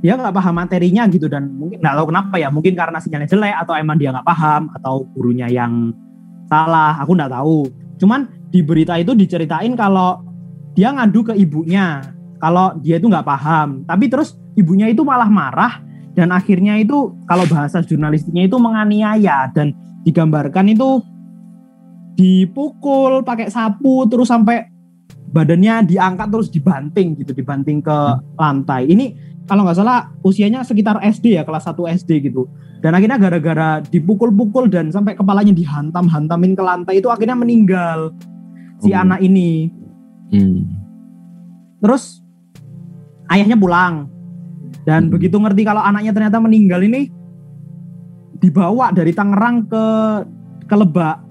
Dia 0.02 0.18
nggak 0.18 0.34
paham 0.34 0.58
materinya 0.58 1.06
gitu 1.06 1.30
dan 1.30 1.54
mungkin 1.54 1.78
nggak 1.78 1.94
tahu 2.02 2.06
kenapa 2.10 2.34
ya. 2.42 2.50
Mungkin 2.50 2.74
karena 2.74 2.98
sinyalnya 2.98 3.30
jelek 3.30 3.54
atau 3.62 3.78
emang 3.78 3.94
dia 3.94 4.10
nggak 4.10 4.26
paham 4.26 4.74
atau 4.74 5.06
gurunya 5.14 5.46
yang 5.46 5.94
salah. 6.50 6.98
Aku 7.06 7.14
nggak 7.14 7.30
tahu. 7.30 7.70
Cuman 8.02 8.26
di 8.50 8.58
berita 8.58 8.98
itu 8.98 9.14
diceritain 9.14 9.78
kalau 9.78 10.18
dia 10.74 10.90
ngadu 10.98 11.30
ke 11.30 11.34
ibunya 11.38 12.02
kalau 12.42 12.74
dia 12.82 12.98
itu 12.98 13.06
nggak 13.06 13.22
paham. 13.22 13.86
Tapi 13.86 14.10
terus 14.10 14.34
ibunya 14.58 14.90
itu 14.90 15.06
malah 15.06 15.30
marah 15.30 15.78
dan 16.18 16.34
akhirnya 16.34 16.74
itu 16.74 17.14
kalau 17.30 17.46
bahasa 17.46 17.86
jurnalistiknya 17.86 18.50
itu 18.50 18.58
menganiaya 18.58 19.46
dan 19.54 19.70
digambarkan 20.02 20.74
itu 20.74 21.06
dipukul 22.16 23.20
pakai 23.22 23.52
sapu 23.52 24.08
terus 24.08 24.32
sampai 24.32 24.72
badannya 25.30 25.84
diangkat 25.84 26.32
terus 26.32 26.48
dibanting 26.48 27.12
gitu, 27.20 27.36
dibanting 27.36 27.84
ke 27.84 27.96
lantai. 28.40 28.88
Ini 28.88 29.06
kalau 29.44 29.68
nggak 29.68 29.76
salah 29.76 30.10
usianya 30.24 30.64
sekitar 30.64 30.96
SD 31.04 31.36
ya, 31.36 31.44
kelas 31.44 31.68
1 31.68 31.76
SD 31.92 32.32
gitu. 32.32 32.48
Dan 32.80 32.96
akhirnya 32.96 33.20
gara-gara 33.20 33.84
dipukul-pukul 33.84 34.72
dan 34.72 34.88
sampai 34.88 35.12
kepalanya 35.12 35.52
dihantam-hantamin 35.52 36.56
ke 36.56 36.62
lantai 36.64 36.94
itu 37.04 37.08
akhirnya 37.12 37.36
meninggal 37.36 38.16
si 38.80 38.92
Oh. 38.92 39.00
anak 39.00 39.20
ini. 39.20 39.68
Hmm. 40.32 40.66
Terus 41.84 42.24
ayahnya 43.28 43.60
pulang 43.60 44.08
dan 44.88 45.08
Hmm. 45.08 45.12
begitu 45.12 45.36
ngerti 45.36 45.62
kalau 45.68 45.84
anaknya 45.84 46.16
ternyata 46.16 46.40
meninggal 46.40 46.80
ini 46.80 47.12
dibawa 48.40 48.92
dari 48.92 49.12
Tangerang 49.12 49.68
ke 49.68 49.84
ke 50.66 50.74
Lebak 50.76 51.25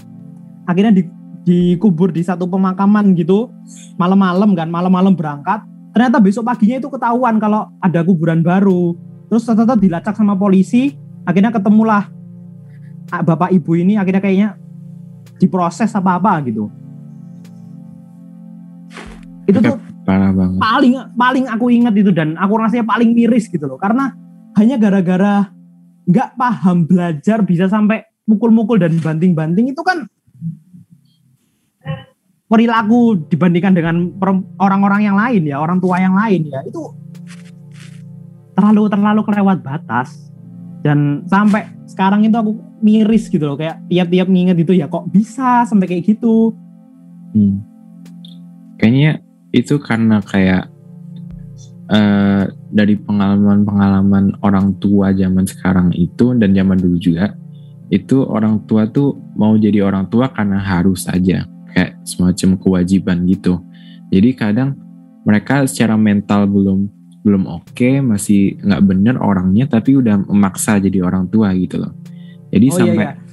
akhirnya 0.66 0.94
di, 0.94 1.04
dikubur 1.46 2.12
di 2.12 2.26
satu 2.26 2.50
pemakaman 2.50 3.14
gitu. 3.16 3.50
Malam-malam 3.96 4.54
kan 4.58 4.68
malam-malam 4.70 5.14
berangkat. 5.14 5.62
Ternyata 5.96 6.20
besok 6.20 6.44
paginya 6.44 6.82
itu 6.82 6.92
ketahuan 6.92 7.40
kalau 7.40 7.72
ada 7.80 8.04
kuburan 8.04 8.44
baru. 8.44 8.98
Terus 9.32 9.48
ternyata 9.48 9.80
dilacak 9.80 10.14
sama 10.18 10.36
polisi. 10.36 10.92
Akhirnya 11.24 11.50
ketemulah 11.50 12.12
ah, 13.10 13.22
bapak 13.24 13.54
ibu 13.56 13.72
ini 13.78 13.96
akhirnya 13.96 14.22
kayaknya 14.22 14.50
diproses 15.40 15.90
apa-apa 15.96 16.44
gitu. 16.50 16.68
Itu 19.46 19.62
tuh 19.62 19.78
parah 20.06 20.34
banget. 20.34 20.58
paling 20.62 20.94
paling 21.18 21.46
aku 21.50 21.66
ingat 21.74 21.94
itu 21.98 22.14
dan 22.14 22.38
aku 22.38 22.54
rasanya 22.58 22.86
paling 22.86 23.14
miris 23.14 23.50
gitu 23.50 23.66
loh. 23.66 23.78
Karena 23.78 24.14
hanya 24.58 24.76
gara-gara 24.78 25.50
nggak 26.06 26.38
paham 26.38 26.86
belajar 26.86 27.42
bisa 27.42 27.66
sampai 27.66 28.06
mukul-mukul 28.26 28.82
dan 28.82 28.98
banting-banting 29.02 29.74
itu 29.74 29.82
kan 29.86 30.06
perilaku 32.46 33.26
dibandingkan 33.26 33.74
dengan 33.74 33.96
orang-orang 34.62 35.02
yang 35.06 35.18
lain 35.18 35.50
ya 35.50 35.58
orang 35.58 35.82
tua 35.82 35.98
yang 35.98 36.14
lain 36.14 36.46
ya. 36.50 36.62
Itu 36.66 36.94
terlalu 38.56 38.88
terlalu 38.90 39.22
kelewat 39.26 39.60
batas. 39.66 40.30
Dan 40.86 41.26
sampai 41.26 41.66
sekarang 41.90 42.22
itu 42.30 42.38
aku 42.38 42.54
miris 42.86 43.26
gitu 43.26 43.42
loh 43.42 43.58
kayak 43.58 43.82
tiap-tiap 43.90 44.30
nginget 44.30 44.62
itu 44.62 44.78
ya 44.78 44.86
kok 44.86 45.10
bisa 45.10 45.66
sampai 45.66 45.90
kayak 45.90 46.06
gitu? 46.06 46.54
Hmm. 47.34 47.66
Kayaknya 48.78 49.26
itu 49.50 49.82
karena 49.82 50.22
kayak 50.22 50.70
eh 51.86 52.44
dari 52.74 52.98
pengalaman-pengalaman 52.98 54.42
orang 54.42 54.78
tua 54.82 55.14
zaman 55.14 55.46
sekarang 55.46 55.94
itu 55.94 56.34
dan 56.38 56.54
zaman 56.54 56.82
dulu 56.82 56.98
juga 56.98 57.38
itu 57.94 58.26
orang 58.26 58.66
tua 58.66 58.90
tuh 58.90 59.14
mau 59.38 59.54
jadi 59.54 59.86
orang 59.86 60.10
tua 60.10 60.34
karena 60.34 60.58
harus 60.58 61.06
aja 61.06 61.46
kayak 61.76 62.00
semacam 62.08 62.56
kewajiban 62.56 63.28
gitu. 63.28 63.60
Jadi 64.10 64.32
kadang 64.32 64.80
mereka 65.28 65.68
secara 65.68 66.00
mental 66.00 66.48
belum 66.48 66.88
belum 67.28 67.44
oke 67.50 68.00
masih 68.06 68.56
nggak 68.64 68.84
bener 68.86 69.16
orangnya 69.20 69.68
tapi 69.68 69.98
udah 70.00 70.24
memaksa 70.30 70.80
jadi 70.80 71.04
orang 71.04 71.28
tua 71.28 71.52
gitu 71.52 71.84
loh. 71.84 71.92
Jadi 72.56 72.68
oh 72.72 72.76
sampai 72.80 73.06
iya 73.12 73.14
iya 73.20 73.24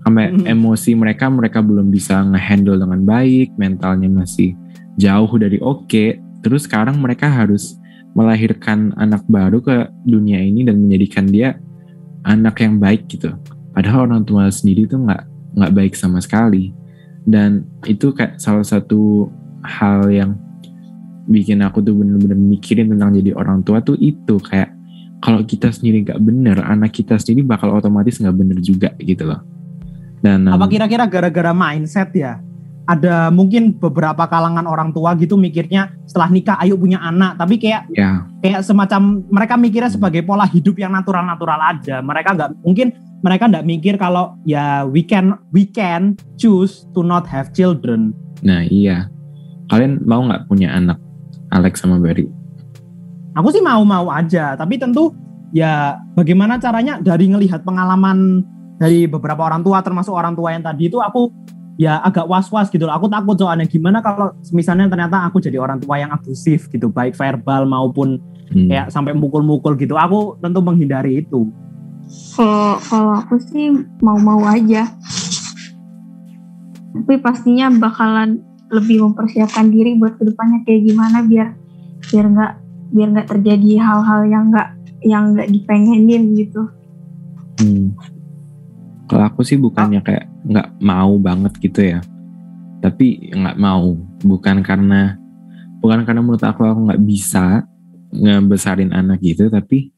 sampai 0.00 0.32
Mhm. 0.32 0.48
emosi 0.48 0.90
mereka 0.96 1.28
mereka 1.28 1.60
belum 1.60 1.92
bisa 1.92 2.24
ngehandle 2.24 2.80
dengan 2.80 3.04
baik 3.04 3.52
mentalnya 3.60 4.08
masih 4.08 4.56
jauh 4.96 5.30
dari 5.36 5.60
oke 5.60 6.18
terus 6.40 6.64
sekarang 6.64 6.96
mereka 6.98 7.28
harus 7.28 7.76
melahirkan 8.16 8.90
anak 8.98 9.22
baru 9.28 9.60
ke 9.62 9.86
dunia 10.08 10.40
ini 10.40 10.66
dan 10.66 10.80
menjadikan 10.82 11.28
dia 11.28 11.60
anak 12.24 12.58
yang 12.64 12.80
baik 12.80 13.06
gitu 13.06 13.36
padahal 13.76 14.08
orang 14.10 14.24
tua 14.24 14.48
sendiri 14.50 14.88
tuh 14.88 15.04
nggak 15.04 15.22
nggak 15.60 15.72
baik 15.76 15.94
sama 15.94 16.18
sekali 16.18 16.72
dan 17.28 17.68
itu 17.84 18.12
kayak 18.16 18.40
salah 18.40 18.64
satu 18.64 19.28
hal 19.64 20.08
yang 20.08 20.36
bikin 21.28 21.60
aku 21.60 21.84
tuh 21.84 21.94
bener-bener 21.94 22.36
mikirin 22.36 22.90
tentang 22.90 23.12
jadi 23.14 23.36
orang 23.36 23.60
tua 23.62 23.84
tuh 23.84 23.96
itu. 24.00 24.40
Kayak 24.40 24.72
kalau 25.20 25.44
kita 25.44 25.68
sendiri 25.68 26.02
nggak 26.08 26.20
bener 26.20 26.56
anak 26.64 26.96
kita 26.96 27.20
sendiri 27.20 27.44
bakal 27.44 27.76
otomatis 27.76 28.16
nggak 28.18 28.36
bener 28.36 28.58
juga 28.64 28.90
gitu 28.98 29.28
loh. 29.28 29.44
Dan 30.20 30.48
apa 30.48 30.64
um, 30.64 30.70
kira-kira 30.70 31.04
gara-gara 31.08 31.52
mindset 31.52 32.12
ya? 32.16 32.40
Ada 32.90 33.30
mungkin 33.30 33.78
beberapa 33.78 34.26
kalangan 34.26 34.66
orang 34.66 34.90
tua 34.90 35.14
gitu 35.14 35.38
mikirnya 35.38 35.94
setelah 36.10 36.26
nikah 36.32 36.56
ayo 36.58 36.74
punya 36.74 36.98
anak. 36.98 37.38
Tapi 37.38 37.60
kayak 37.60 37.86
ya. 37.94 38.26
kayak 38.42 38.66
semacam 38.66 39.22
mereka 39.30 39.54
mikirnya 39.54 39.92
sebagai 39.92 40.26
pola 40.26 40.48
hidup 40.48 40.74
yang 40.80 40.90
natural-natural 40.90 41.60
aja. 41.60 42.02
Mereka 42.02 42.28
nggak 42.34 42.50
mungkin 42.66 42.90
mereka 43.20 43.48
nggak 43.48 43.66
mikir 43.68 43.94
kalau 44.00 44.36
ya 44.48 44.84
we 44.88 45.04
can 45.04 45.36
we 45.52 45.68
can 45.68 46.16
choose 46.40 46.88
to 46.96 47.04
not 47.04 47.28
have 47.28 47.52
children. 47.52 48.16
Nah 48.40 48.64
iya, 48.68 49.08
kalian 49.68 50.00
mau 50.08 50.24
nggak 50.24 50.48
punya 50.48 50.72
anak 50.72 50.96
Alex 51.52 51.84
sama 51.84 52.00
Barry? 52.00 52.28
aku 53.30 53.48
sih 53.54 53.62
mau-mau 53.62 54.10
aja 54.10 54.58
tapi 54.58 54.74
tentu 54.74 55.14
ya 55.54 55.98
bagaimana 56.18 56.58
caranya 56.58 56.98
dari 56.98 57.30
ngelihat 57.30 57.62
pengalaman 57.62 58.42
dari 58.80 59.06
beberapa 59.06 59.46
orang 59.46 59.62
tua 59.62 59.84
termasuk 59.84 60.10
orang 60.10 60.34
tua 60.34 60.50
yang 60.50 60.66
tadi 60.66 60.90
itu 60.90 60.98
aku 60.98 61.30
ya 61.78 62.00
agak 62.04 62.28
was-was 62.28 62.68
gitu 62.68 62.84
loh. 62.84 62.96
Aku 62.96 63.08
takut 63.08 63.36
soalnya 63.36 63.64
gimana 63.68 64.04
kalau 64.04 64.32
misalnya 64.52 64.88
ternyata 64.88 65.24
aku 65.24 65.40
jadi 65.40 65.56
orang 65.60 65.80
tua 65.80 66.00
yang 66.00 66.12
abusif 66.12 66.68
gitu 66.68 66.88
baik 66.92 67.16
verbal 67.16 67.64
maupun 67.68 68.20
Hmm. 68.50 68.66
kayak 68.66 68.90
sampai 68.90 69.14
mukul-mukul 69.14 69.78
gitu. 69.78 69.94
Aku 69.94 70.34
tentu 70.42 70.58
menghindari 70.58 71.22
itu 71.22 71.54
Kalau 72.10 72.80
kalau 72.82 73.12
aku 73.22 73.38
sih 73.38 73.70
mau-mau 74.02 74.42
aja. 74.48 74.90
Tapi 76.90 77.14
pastinya 77.22 77.70
bakalan 77.70 78.42
lebih 78.70 79.02
mempersiapkan 79.02 79.70
diri 79.70 79.98
buat 79.98 80.18
ke 80.18 80.26
depannya 80.26 80.62
kayak 80.66 80.82
gimana 80.90 81.22
biar 81.26 81.54
biar 82.10 82.26
nggak 82.30 82.52
biar 82.90 83.08
nggak 83.14 83.28
terjadi 83.30 83.70
hal-hal 83.82 84.20
yang 84.26 84.44
nggak 84.50 84.68
yang 85.06 85.24
nggak 85.34 85.48
dipengenin 85.50 86.34
gitu. 86.38 86.62
Hmm. 87.62 87.94
Kalau 89.10 89.24
aku 89.26 89.42
sih 89.42 89.58
bukannya 89.58 90.02
kayak 90.02 90.26
nggak 90.46 90.68
mau 90.82 91.18
banget 91.18 91.52
gitu 91.58 91.82
ya, 91.82 92.00
tapi 92.78 93.30
nggak 93.34 93.58
mau 93.58 93.98
bukan 94.22 94.62
karena 94.62 95.18
bukan 95.82 96.06
karena 96.06 96.20
menurut 96.22 96.42
aku 96.46 96.62
aku 96.62 96.80
nggak 96.90 97.02
bisa 97.02 97.66
ngebesarin 98.14 98.94
anak 98.94 99.18
gitu, 99.22 99.50
tapi 99.50 99.90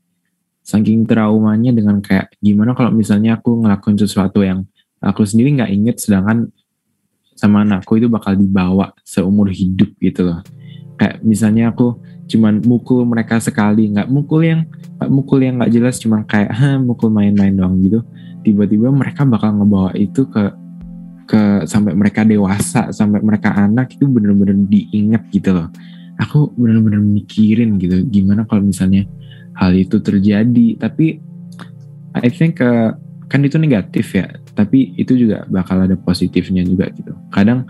saking 0.72 1.04
traumanya 1.04 1.68
dengan 1.76 2.00
kayak 2.00 2.32
gimana 2.40 2.72
kalau 2.72 2.88
misalnya 2.88 3.36
aku 3.36 3.60
ngelakuin 3.60 4.00
sesuatu 4.00 4.40
yang 4.40 4.64
aku 5.04 5.28
sendiri 5.28 5.60
nggak 5.60 5.72
inget, 5.72 5.96
sedangkan 6.00 6.48
sama 7.36 7.66
anakku 7.66 8.00
itu 8.00 8.08
bakal 8.08 8.32
dibawa 8.32 8.96
seumur 9.04 9.52
hidup 9.52 9.92
gitu 10.00 10.32
loh. 10.32 10.40
Kayak 10.96 11.20
misalnya 11.20 11.74
aku 11.74 12.00
cuman 12.30 12.64
mukul 12.64 13.04
mereka 13.04 13.36
sekali, 13.42 13.92
nggak 13.92 14.08
mukul 14.08 14.40
yang 14.40 14.64
nggak 14.96 15.10
mukul 15.12 15.38
yang 15.42 15.60
nggak 15.60 15.72
jelas, 15.74 16.00
cuman 16.00 16.24
kayak 16.24 16.48
"Hah, 16.54 16.80
mukul 16.80 17.12
main-main 17.12 17.52
doang 17.52 17.76
gitu 17.82 18.00
tiba-tiba 18.42 18.90
mereka 18.90 19.22
bakal 19.22 19.54
ngebawa 19.56 19.94
itu 19.94 20.26
ke 20.26 20.42
ke 21.30 21.64
sampai 21.64 21.94
mereka 21.94 22.26
dewasa 22.26 22.90
sampai 22.90 23.22
mereka 23.22 23.54
anak 23.54 23.94
itu 23.94 24.04
bener-bener 24.10 24.58
diingat 24.66 25.30
gitu 25.30 25.54
loh 25.54 25.70
aku 26.18 26.50
bener-bener 26.58 27.00
mikirin 27.00 27.78
gitu 27.78 28.02
gimana 28.10 28.44
kalau 28.44 28.66
misalnya 28.66 29.06
hal 29.58 29.72
itu 29.74 29.98
terjadi. 29.98 30.78
Tapi 30.78 31.20
I 32.16 32.28
think 32.28 32.60
uh, 32.60 32.96
kan 33.28 33.40
itu 33.44 33.56
negatif 33.56 34.16
ya. 34.16 34.28
Tapi 34.52 34.96
itu 35.00 35.16
juga 35.16 35.48
bakal 35.48 35.84
ada 35.84 35.96
positifnya 35.96 36.64
juga 36.64 36.92
gitu. 36.92 37.12
Kadang 37.32 37.64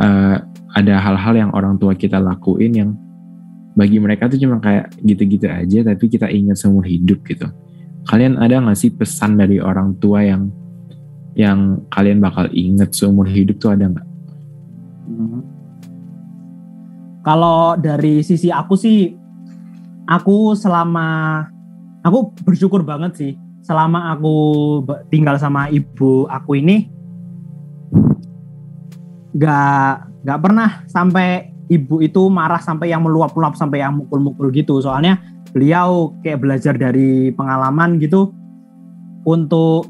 uh, 0.00 0.40
ada 0.74 0.94
hal-hal 0.98 1.34
yang 1.36 1.50
orang 1.52 1.76
tua 1.76 1.94
kita 1.94 2.18
lakuin 2.18 2.72
yang 2.74 2.90
bagi 3.74 3.98
mereka 3.98 4.30
tuh 4.30 4.38
cuma 4.38 4.62
kayak 4.62 4.94
gitu-gitu 5.02 5.50
aja 5.50 5.82
tapi 5.82 6.06
kita 6.06 6.30
ingat 6.30 6.58
seumur 6.58 6.86
hidup 6.86 7.22
gitu. 7.26 7.50
Kalian 8.06 8.38
ada 8.38 8.60
nggak 8.60 8.78
sih 8.78 8.92
pesan 8.94 9.40
dari 9.40 9.58
orang 9.58 9.98
tua 9.98 10.22
yang 10.22 10.52
yang 11.34 11.82
kalian 11.90 12.22
bakal 12.22 12.46
inget 12.54 12.94
seumur 12.94 13.26
hidup 13.26 13.58
tuh 13.58 13.74
ada 13.74 13.90
nggak? 13.90 14.06
Kalau 17.24 17.74
dari 17.80 18.20
sisi 18.20 18.52
aku 18.52 18.76
sih, 18.76 19.10
aku 20.08 20.56
selama 20.56 21.42
aku 22.04 22.32
bersyukur 22.44 22.84
banget 22.84 23.12
sih 23.16 23.32
selama 23.64 24.12
aku 24.12 24.34
tinggal 25.08 25.40
sama 25.40 25.72
ibu 25.72 26.28
aku 26.28 26.60
ini 26.60 26.92
nggak 29.34 29.94
nggak 30.24 30.40
pernah 30.40 30.84
sampai 30.88 31.54
ibu 31.68 32.00
itu 32.04 32.28
marah 32.28 32.60
sampai 32.60 32.92
yang 32.92 33.04
meluap-luap 33.04 33.56
sampai 33.56 33.80
yang 33.80 33.96
mukul-mukul 33.98 34.52
gitu. 34.52 34.80
Soalnya 34.84 35.20
beliau 35.50 36.12
kayak 36.20 36.42
belajar 36.42 36.74
dari 36.76 37.32
pengalaman 37.32 37.96
gitu 38.02 38.30
untuk 39.24 39.88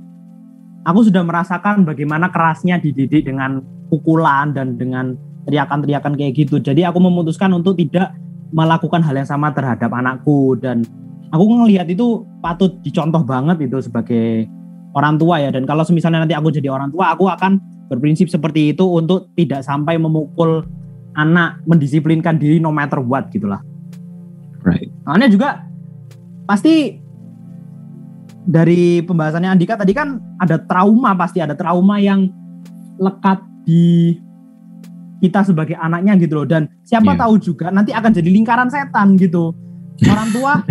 aku 0.87 1.01
sudah 1.07 1.25
merasakan 1.25 1.83
bagaimana 1.83 2.31
kerasnya 2.31 2.79
dididik 2.79 3.27
dengan 3.27 3.65
pukulan 3.91 4.55
dan 4.55 4.79
dengan 4.79 5.19
teriakan-teriakan 5.45 6.15
kayak 6.17 6.33
gitu. 6.39 6.57
Jadi 6.63 6.87
aku 6.87 6.99
memutuskan 7.03 7.53
untuk 7.53 7.77
tidak 7.77 8.15
melakukan 8.55 9.03
hal 9.03 9.19
yang 9.19 9.27
sama 9.27 9.51
terhadap 9.51 9.91
anakku 9.91 10.55
dan 10.63 10.87
aku 11.35 11.43
ngelihat 11.43 11.91
itu 11.91 12.23
patut 12.39 12.79
dicontoh 12.87 13.27
banget 13.27 13.67
itu 13.67 13.83
sebagai 13.83 14.47
orang 14.95 15.19
tua 15.19 15.43
ya. 15.43 15.51
Dan 15.51 15.67
kalau 15.67 15.83
misalnya 15.91 16.23
nanti 16.23 16.39
aku 16.39 16.55
jadi 16.55 16.71
orang 16.71 16.95
tua, 16.95 17.13
aku 17.13 17.27
akan 17.27 17.59
berprinsip 17.91 18.31
seperti 18.31 18.73
itu 18.73 18.87
untuk 18.87 19.35
tidak 19.35 19.67
sampai 19.67 19.99
memukul 19.99 20.63
anak, 21.19 21.59
mendisiplinkan 21.67 22.39
diri 22.39 22.63
no 22.63 22.71
matter 22.71 23.03
what 23.03 23.29
gitulah. 23.35 23.59
Right. 24.63 24.89
Soalnya 25.05 25.29
juga 25.29 25.49
pasti 26.49 27.03
dari 28.45 29.03
pembahasannya 29.05 29.51
Andika 29.51 29.77
tadi 29.77 29.93
kan 29.93 30.21
ada 30.41 30.61
trauma 30.63 31.17
pasti 31.17 31.41
ada 31.41 31.57
trauma 31.57 32.01
yang 32.01 32.29
lekat 33.01 33.41
di 33.65 34.17
kita 35.25 35.41
sebagai 35.43 35.73
anaknya 35.75 36.13
gitu 36.21 36.37
loh 36.37 36.47
dan 36.47 36.69
siapa 36.85 37.17
Iya. 37.17 37.21
tahu 37.25 37.35
juga 37.41 37.67
nanti 37.69 37.91
akan 37.91 38.11
jadi 38.13 38.29
lingkaran 38.29 38.69
setan 38.69 39.17
gitu 39.17 39.57
orang 40.05 40.29
tua 40.29 40.55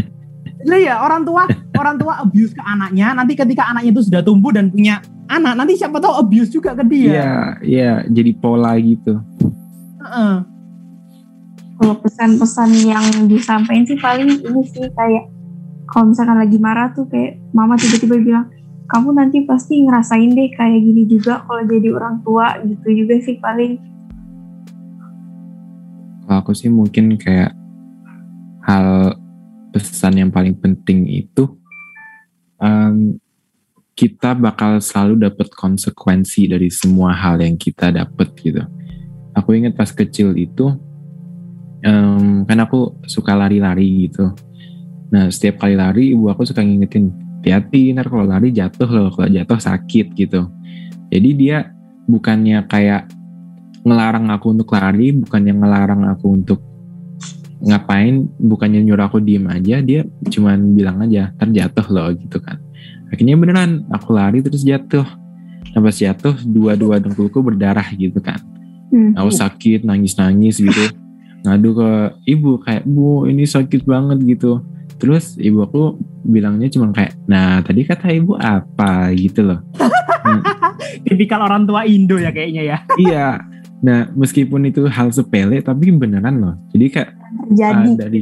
Iya 0.63 0.77
ya 0.79 0.95
orang 1.03 1.27
tua 1.27 1.43
orang 1.75 1.99
tua 1.99 2.23
abuse 2.23 2.55
ke 2.55 2.63
anaknya 2.63 3.11
nanti 3.11 3.35
ketika 3.35 3.67
anaknya 3.67 3.91
itu 3.91 4.07
sudah 4.07 4.23
tumbuh 4.23 4.55
dan 4.55 4.71
punya 4.71 5.03
anak 5.27 5.59
nanti 5.59 5.75
siapa 5.75 5.99
tahu 5.99 6.23
abuse 6.23 6.47
juga 6.49 6.71
ke 6.71 6.87
dia 6.87 7.11
Iya, 7.11 7.33
iya, 7.59 7.91
jadi 8.07 8.31
pola 8.37 8.71
gitu. 8.79 9.19
Heeh. 9.99 10.35
kalau 11.73 11.99
pesan-pesan 11.99 12.69
yang 12.79 13.03
disampaikan 13.27 13.83
sih 13.83 13.99
paling 13.99 14.39
ini 14.39 14.61
sih 14.63 14.87
kayak 14.87 15.27
kalau 15.83 16.15
misalkan 16.15 16.39
lagi 16.39 16.55
marah 16.55 16.95
tuh 16.95 17.11
kayak 17.11 17.43
mama 17.51 17.75
tiba-tiba 17.75 18.15
bilang 18.23 18.45
kamu 18.87 19.09
nanti 19.11 19.43
pasti 19.43 19.83
ngerasain 19.83 20.31
deh 20.31 20.47
kayak 20.53 20.79
gini 20.79 21.03
juga 21.03 21.43
kalau 21.43 21.59
jadi 21.65 21.91
orang 21.91 22.23
tua 22.23 22.55
gitu 22.63 22.87
juga 23.03 23.19
sih 23.19 23.35
paling 23.35 23.75
Kalau 26.23 26.37
aku 26.39 26.51
sih 26.55 26.71
mungkin 26.71 27.19
kayak 27.19 27.51
hal 28.63 29.19
pesan 29.75 30.23
yang 30.23 30.31
paling 30.31 30.55
penting 30.55 31.03
itu 31.09 31.59
em, 32.63 33.19
kita 33.93 34.33
bakal 34.33 34.81
selalu 34.81 35.29
dapat 35.29 35.51
konsekuensi 35.53 36.49
dari 36.49 36.71
semua 36.73 37.13
hal 37.13 37.43
yang 37.43 37.59
kita 37.59 37.93
dapat 37.93 38.33
gitu. 38.39 38.63
Aku 39.37 39.53
ingat 39.53 39.75
pas 39.75 39.89
kecil 39.91 40.33
itu 40.39 40.71
em, 41.83 42.47
kan 42.47 42.57
aku 42.63 43.03
suka 43.05 43.35
lari-lari 43.35 44.07
gitu. 44.07 44.31
Nah 45.11 45.27
setiap 45.29 45.61
kali 45.61 45.75
lari 45.75 46.15
ibu 46.15 46.31
aku 46.31 46.47
suka 46.47 46.63
ngingetin 46.63 47.11
hati-hati 47.43 47.91
ntar 47.91 48.07
kalau 48.07 48.23
lari 48.23 48.55
jatuh 48.55 48.87
loh 48.87 49.11
kalau 49.11 49.27
jatuh 49.27 49.59
sakit 49.59 50.15
gitu. 50.15 50.47
Jadi 51.11 51.29
dia 51.35 51.69
bukannya 52.07 52.63
kayak 52.71 53.11
ngelarang 53.83 54.31
aku 54.31 54.55
untuk 54.55 54.71
lari, 54.71 55.11
bukannya 55.11 55.53
ngelarang 55.59 56.01
aku 56.07 56.25
untuk 56.31 56.59
ngapain, 57.63 58.27
bukannya 58.39 58.83
nyuruh 58.83 59.07
aku 59.07 59.23
diem 59.23 59.47
aja, 59.47 59.79
dia 59.79 60.03
cuman 60.27 60.75
bilang 60.75 60.99
aja, 61.03 61.31
ntar 61.35 61.51
jatuh 61.51 61.87
loh 61.91 62.11
gitu 62.15 62.39
kan. 62.43 62.59
Akhirnya 63.11 63.39
beneran, 63.39 63.87
aku 63.91 64.15
lari 64.15 64.43
terus 64.43 64.63
jatuh. 64.67 65.07
Nah 65.73 65.79
pas 65.79 65.95
jatuh, 65.95 66.35
dua-dua 66.43 66.99
dengkulku 66.99 67.39
berdarah 67.39 67.87
gitu 67.95 68.19
kan. 68.19 68.39
hmm. 68.91 69.15
Aku 69.15 69.31
sakit, 69.31 69.87
nangis-nangis 69.87 70.59
gitu. 70.59 70.83
Ngadu 71.43 71.69
ke 71.75 71.89
ibu, 72.27 72.59
kayak, 72.59 72.83
bu 72.83 73.27
ini 73.27 73.47
sakit 73.47 73.87
banget 73.87 74.19
gitu. 74.27 74.63
Terus 74.99 75.35
ibu 75.39 75.63
aku 75.63 75.99
bilangnya 76.23 76.71
cuma 76.71 76.91
kayak, 76.91 77.15
nah 77.27 77.59
tadi 77.63 77.83
kata 77.83 78.11
ibu 78.11 78.35
apa 78.39 79.11
gitu 79.15 79.43
loh. 79.43 79.59
tipikal 81.07 81.43
orang 81.43 81.67
tua 81.67 81.83
Indo 81.87 82.19
ya 82.19 82.31
kayaknya 82.31 82.63
ya 82.63 82.77
iya. 82.99 83.27
Nah, 83.83 84.07
meskipun 84.15 84.71
itu 84.71 84.87
hal 84.87 85.11
sepele, 85.11 85.59
tapi 85.59 85.91
beneran 85.91 86.39
loh. 86.39 86.55
Jadi 86.71 86.85
kayak 86.87 87.11
terjadi 87.51 87.89
ah, 87.91 87.95
dari 87.99 88.21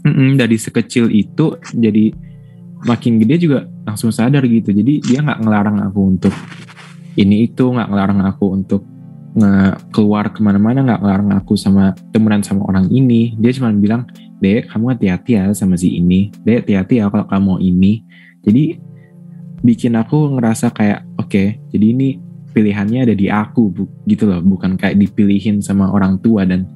Mm-mm, 0.00 0.38
dari 0.40 0.56
sekecil 0.56 1.12
itu, 1.12 1.60
jadi 1.76 2.14
makin 2.88 3.20
gede 3.20 3.36
juga 3.44 3.68
langsung 3.84 4.08
sadar 4.08 4.46
gitu. 4.48 4.72
Jadi 4.72 5.04
dia 5.04 5.20
nggak 5.20 5.44
ngelarang 5.44 5.76
aku 5.84 6.00
untuk 6.16 6.34
ini 7.18 7.50
itu, 7.50 7.66
nggak 7.68 7.90
ngelarang 7.90 8.20
aku 8.24 8.44
untuk 8.54 8.82
nge 9.36 9.76
keluar 9.92 10.32
ke 10.32 10.40
mana-mana, 10.40 10.86
nggak 10.86 11.00
ngelarang 11.02 11.30
aku 11.36 11.58
sama 11.58 11.92
temenan 12.14 12.40
sama 12.40 12.64
orang 12.64 12.86
ini. 12.88 13.34
Dia 13.36 13.52
cuma 13.52 13.74
bilang, 13.74 14.06
dek 14.40 14.72
kamu 14.72 14.96
hati-hati 14.96 15.30
ya 15.36 15.44
sama 15.52 15.76
si 15.76 15.98
ini, 15.98 16.32
dek 16.46 16.64
hati-hati 16.64 17.02
ya 17.02 17.12
kalau 17.12 17.26
kamu 17.28 17.60
ini. 17.60 18.06
Jadi 18.40 18.80
bikin 19.60 19.98
aku 20.00 20.38
ngerasa 20.38 20.72
kayak 20.72 21.04
oke, 21.20 21.60
jadi 21.68 21.86
ini 21.92 22.29
pilihannya 22.50 23.06
ada 23.10 23.14
di 23.14 23.30
aku 23.30 23.70
bu, 23.70 23.84
gitu 24.06 24.26
loh. 24.26 24.42
Bukan 24.42 24.76
kayak 24.76 24.98
dipilihin 24.98 25.62
sama 25.62 25.90
orang 25.90 26.18
tua. 26.20 26.44
Dan 26.44 26.66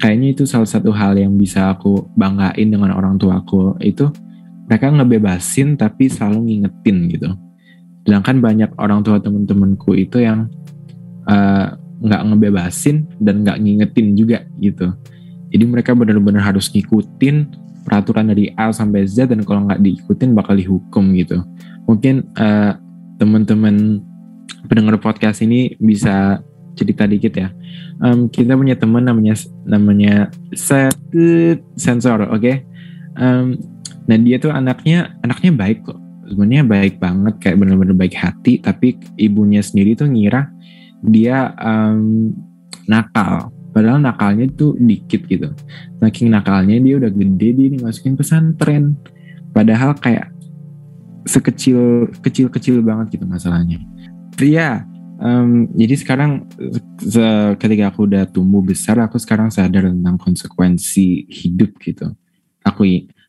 kayaknya 0.00 0.36
itu 0.36 0.44
salah 0.44 0.68
satu 0.68 0.90
hal 0.90 1.16
yang 1.16 1.36
bisa 1.36 1.72
aku 1.72 2.08
banggain 2.16 2.68
dengan 2.68 2.92
orang 2.96 3.20
tua 3.20 3.40
aku. 3.40 3.78
Itu 3.80 4.10
mereka 4.64 4.88
ngebebasin 4.90 5.76
tapi 5.76 6.08
selalu 6.08 6.38
ngingetin 6.48 6.96
gitu. 7.12 7.30
Sedangkan 8.04 8.40
banyak 8.40 8.70
orang 8.76 9.00
tua 9.00 9.20
temen-temenku 9.20 9.96
itu 9.96 10.20
yang 10.20 10.48
eh, 11.28 11.66
nggak 12.04 12.22
ngebebasin 12.28 13.08
dan 13.20 13.44
nggak 13.44 13.60
ngingetin 13.60 14.06
juga 14.12 14.44
gitu. 14.60 14.92
Jadi 15.54 15.64
mereka 15.64 15.94
benar-benar 15.94 16.42
harus 16.42 16.68
ngikutin 16.68 17.64
peraturan 17.84 18.32
dari 18.32 18.50
A 18.56 18.72
sampai 18.72 19.06
Z 19.06 19.30
dan 19.30 19.44
kalau 19.44 19.68
nggak 19.68 19.80
diikutin 19.80 20.36
bakal 20.36 20.56
dihukum 20.56 21.14
gitu. 21.16 21.40
Mungkin 21.88 22.28
eh, 22.36 22.72
teman-teman 23.20 24.02
pendengar 24.66 24.96
podcast 25.02 25.42
ini 25.44 25.74
bisa 25.76 26.40
cerita 26.74 27.06
dikit 27.06 27.34
ya. 27.34 27.48
Em, 28.02 28.26
kita 28.28 28.58
punya 28.58 28.74
teman 28.74 29.06
namanya 29.06 29.34
namanya 29.64 30.28
set 30.52 30.94
sensor, 31.78 32.26
oke? 32.28 32.52
Em, 33.14 33.46
nah 34.04 34.18
dia 34.18 34.36
tuh 34.42 34.50
anaknya 34.50 35.14
anaknya 35.22 35.52
baik 35.54 35.86
kok. 35.86 35.98
Sebenarnya 36.24 36.64
baik 36.64 36.94
banget, 36.98 37.34
kayak 37.38 37.56
bener-bener 37.62 37.94
baik 37.94 38.16
hati. 38.16 38.58
Tapi 38.58 38.98
ibunya 39.20 39.62
sendiri 39.62 39.94
tuh 39.94 40.10
ngira 40.10 40.50
dia 41.04 41.54
em, 41.58 42.32
nakal. 42.90 43.54
Padahal 43.74 43.98
nakalnya 43.98 44.46
tuh 44.54 44.78
dikit 44.78 45.26
gitu. 45.26 45.50
Saking 45.98 46.30
nakalnya 46.30 46.78
dia 46.78 46.94
udah 46.98 47.10
gede 47.10 47.48
dia 47.54 47.68
dimasukin 47.74 48.14
pesantren. 48.14 48.94
Padahal 49.50 49.98
kayak 49.98 50.30
sekecil 51.24 52.10
kecil 52.20 52.46
kecil 52.52 52.84
banget 52.84 53.18
gitu 53.18 53.26
masalahnya. 53.26 53.82
Iya, 54.34 54.82
em, 55.22 55.70
jadi 55.78 55.94
sekarang 55.94 56.30
se- 56.98 57.54
ketika 57.62 57.94
aku 57.94 58.10
udah 58.10 58.26
tumbuh 58.26 58.62
besar, 58.64 58.98
aku 58.98 59.14
sekarang 59.18 59.50
sadar 59.54 59.86
tentang 59.86 60.18
konsekuensi 60.18 61.30
hidup 61.30 61.78
gitu. 61.78 62.10
Aku 62.66 62.82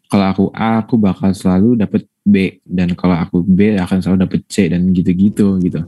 kalau 0.10 0.26
aku 0.30 0.44
A, 0.54 0.82
aku 0.82 0.98
bakal 0.98 1.34
selalu 1.34 1.78
dapet 1.78 2.06
B, 2.26 2.62
dan 2.66 2.94
kalau 2.98 3.14
aku 3.18 3.46
B 3.46 3.78
akan 3.78 4.02
selalu 4.02 4.18
dapet 4.26 4.42
C 4.50 4.70
dan 4.70 4.90
gitu-gitu 4.94 5.62
gitu. 5.62 5.82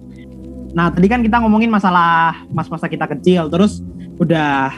Nah, 0.78 0.94
tadi 0.94 1.10
kan 1.10 1.26
kita 1.26 1.42
ngomongin 1.42 1.74
masalah 1.74 2.46
mas-masa 2.54 2.86
kita 2.86 3.10
kecil, 3.10 3.50
terus 3.50 3.82
udah 4.22 4.74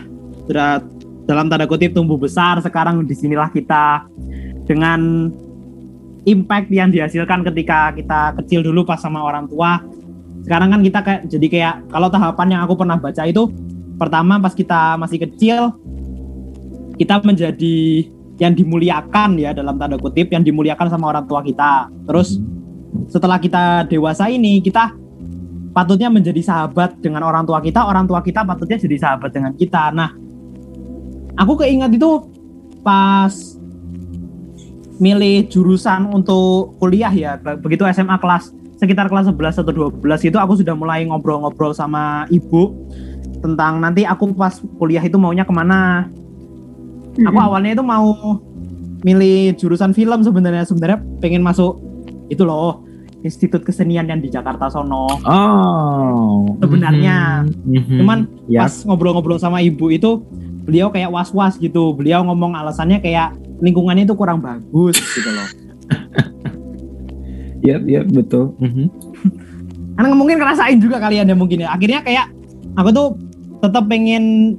udah 0.48 0.80
dalam 1.28 1.52
tanda 1.52 1.68
kutip 1.68 1.92
tumbuh 1.92 2.16
besar, 2.16 2.64
sekarang 2.64 3.04
di 3.04 3.16
sinilah 3.16 3.52
kita 3.52 4.08
dengan 4.64 5.30
impact 6.24 6.68
yang 6.72 6.90
dihasilkan 6.92 7.44
ketika 7.48 7.92
kita 7.96 8.34
kecil 8.44 8.64
dulu 8.64 8.88
pas 8.88 9.00
sama 9.00 9.24
orang 9.24 9.48
tua. 9.48 9.84
Sekarang 10.50 10.74
kan 10.74 10.82
kita 10.82 11.00
kayak 11.06 11.22
jadi 11.30 11.46
kayak 11.46 11.76
kalau 11.94 12.10
tahapan 12.10 12.58
yang 12.58 12.62
aku 12.66 12.74
pernah 12.74 12.98
baca 12.98 13.22
itu 13.22 13.54
pertama 14.02 14.42
pas 14.42 14.58
kita 14.58 14.98
masih 14.98 15.22
kecil 15.30 15.78
kita 16.98 17.22
menjadi 17.22 18.10
yang 18.42 18.58
dimuliakan 18.58 19.38
ya 19.38 19.54
dalam 19.54 19.78
tanda 19.78 20.02
kutip 20.02 20.34
yang 20.34 20.42
dimuliakan 20.42 20.90
sama 20.90 21.14
orang 21.14 21.30
tua 21.30 21.46
kita. 21.46 21.94
Terus 22.10 22.42
setelah 23.14 23.38
kita 23.38 23.86
dewasa 23.94 24.26
ini 24.26 24.58
kita 24.58 24.98
patutnya 25.70 26.10
menjadi 26.10 26.42
sahabat 26.42 26.98
dengan 26.98 27.30
orang 27.30 27.46
tua 27.46 27.62
kita, 27.62 27.86
orang 27.86 28.10
tua 28.10 28.26
kita 28.26 28.42
patutnya 28.42 28.82
jadi 28.82 28.98
sahabat 28.98 29.30
dengan 29.30 29.54
kita. 29.54 29.94
Nah, 29.94 30.18
aku 31.38 31.62
keinget 31.62 31.94
itu 31.94 32.26
pas 32.82 33.32
milih 34.98 35.46
jurusan 35.46 36.10
untuk 36.10 36.74
kuliah 36.82 37.14
ya, 37.14 37.38
begitu 37.38 37.86
SMA 37.86 38.18
kelas 38.18 38.59
sekitar 38.80 39.12
kelas 39.12 39.28
11 39.28 39.60
atau 39.60 39.92
12 40.00 40.32
itu 40.32 40.38
aku 40.40 40.56
sudah 40.56 40.72
mulai 40.72 41.04
ngobrol-ngobrol 41.04 41.76
sama 41.76 42.24
ibu 42.32 42.72
tentang 43.44 43.84
nanti 43.84 44.08
aku 44.08 44.32
pas 44.32 44.56
kuliah 44.80 45.04
itu 45.04 45.20
maunya 45.20 45.44
ke 45.44 45.52
mana. 45.52 46.08
Aku 47.20 47.36
awalnya 47.36 47.76
itu 47.76 47.84
mau 47.84 48.16
milih 49.04 49.60
jurusan 49.60 49.92
film 49.92 50.24
sebenarnya 50.24 50.64
sebenarnya 50.64 51.00
pengen 51.20 51.44
masuk 51.44 51.80
itu 52.32 52.44
loh 52.44 52.84
Institut 53.20 53.68
Kesenian 53.68 54.08
yang 54.08 54.24
di 54.24 54.32
Jakarta 54.32 54.72
sono. 54.72 55.12
Oh, 55.28 56.48
Sebenarnya. 56.64 57.44
Mhm. 57.68 58.00
Cuman 58.00 58.20
ya, 58.48 58.64
pas 58.64 58.72
ngobrol-ngobrol 58.88 59.36
sama 59.36 59.60
ibu 59.60 59.92
itu 59.92 60.24
beliau 60.64 60.88
kayak 60.88 61.12
was-was 61.12 61.60
gitu. 61.60 61.92
Beliau 61.92 62.24
ngomong 62.24 62.56
alasannya 62.56 63.04
kayak 63.04 63.36
lingkungannya 63.60 64.08
itu 64.08 64.16
kurang 64.16 64.40
bagus 64.40 64.96
gitu 64.96 65.36
loh. 65.36 65.48
ya, 67.62 67.78
ya 67.84 68.02
betul. 68.06 68.56
Mhm. 68.60 68.86
Karena 69.96 70.16
mungkin 70.16 70.38
ngerasain 70.40 70.80
juga 70.80 70.98
kalian 70.98 71.28
ya 71.28 71.36
mungkin 71.36 71.64
ya. 71.64 71.76
Akhirnya 71.76 72.00
kayak 72.00 72.32
aku 72.80 72.90
tuh 72.92 73.08
tetap 73.60 73.88
pengen 73.92 74.56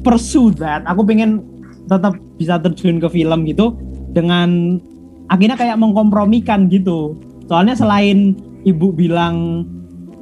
pursue 0.00 0.54
that. 0.56 0.84
Aku 0.88 1.04
pengen 1.04 1.44
tetap 1.88 2.16
bisa 2.40 2.56
terjun 2.56 2.96
ke 2.96 3.08
film 3.08 3.44
gitu 3.44 3.76
dengan 4.16 4.80
akhirnya 5.28 5.60
kayak 5.60 5.76
mengkompromikan 5.76 6.72
gitu. 6.72 7.16
Soalnya 7.48 7.76
selain 7.76 8.36
ibu 8.64 8.92
bilang 8.92 9.64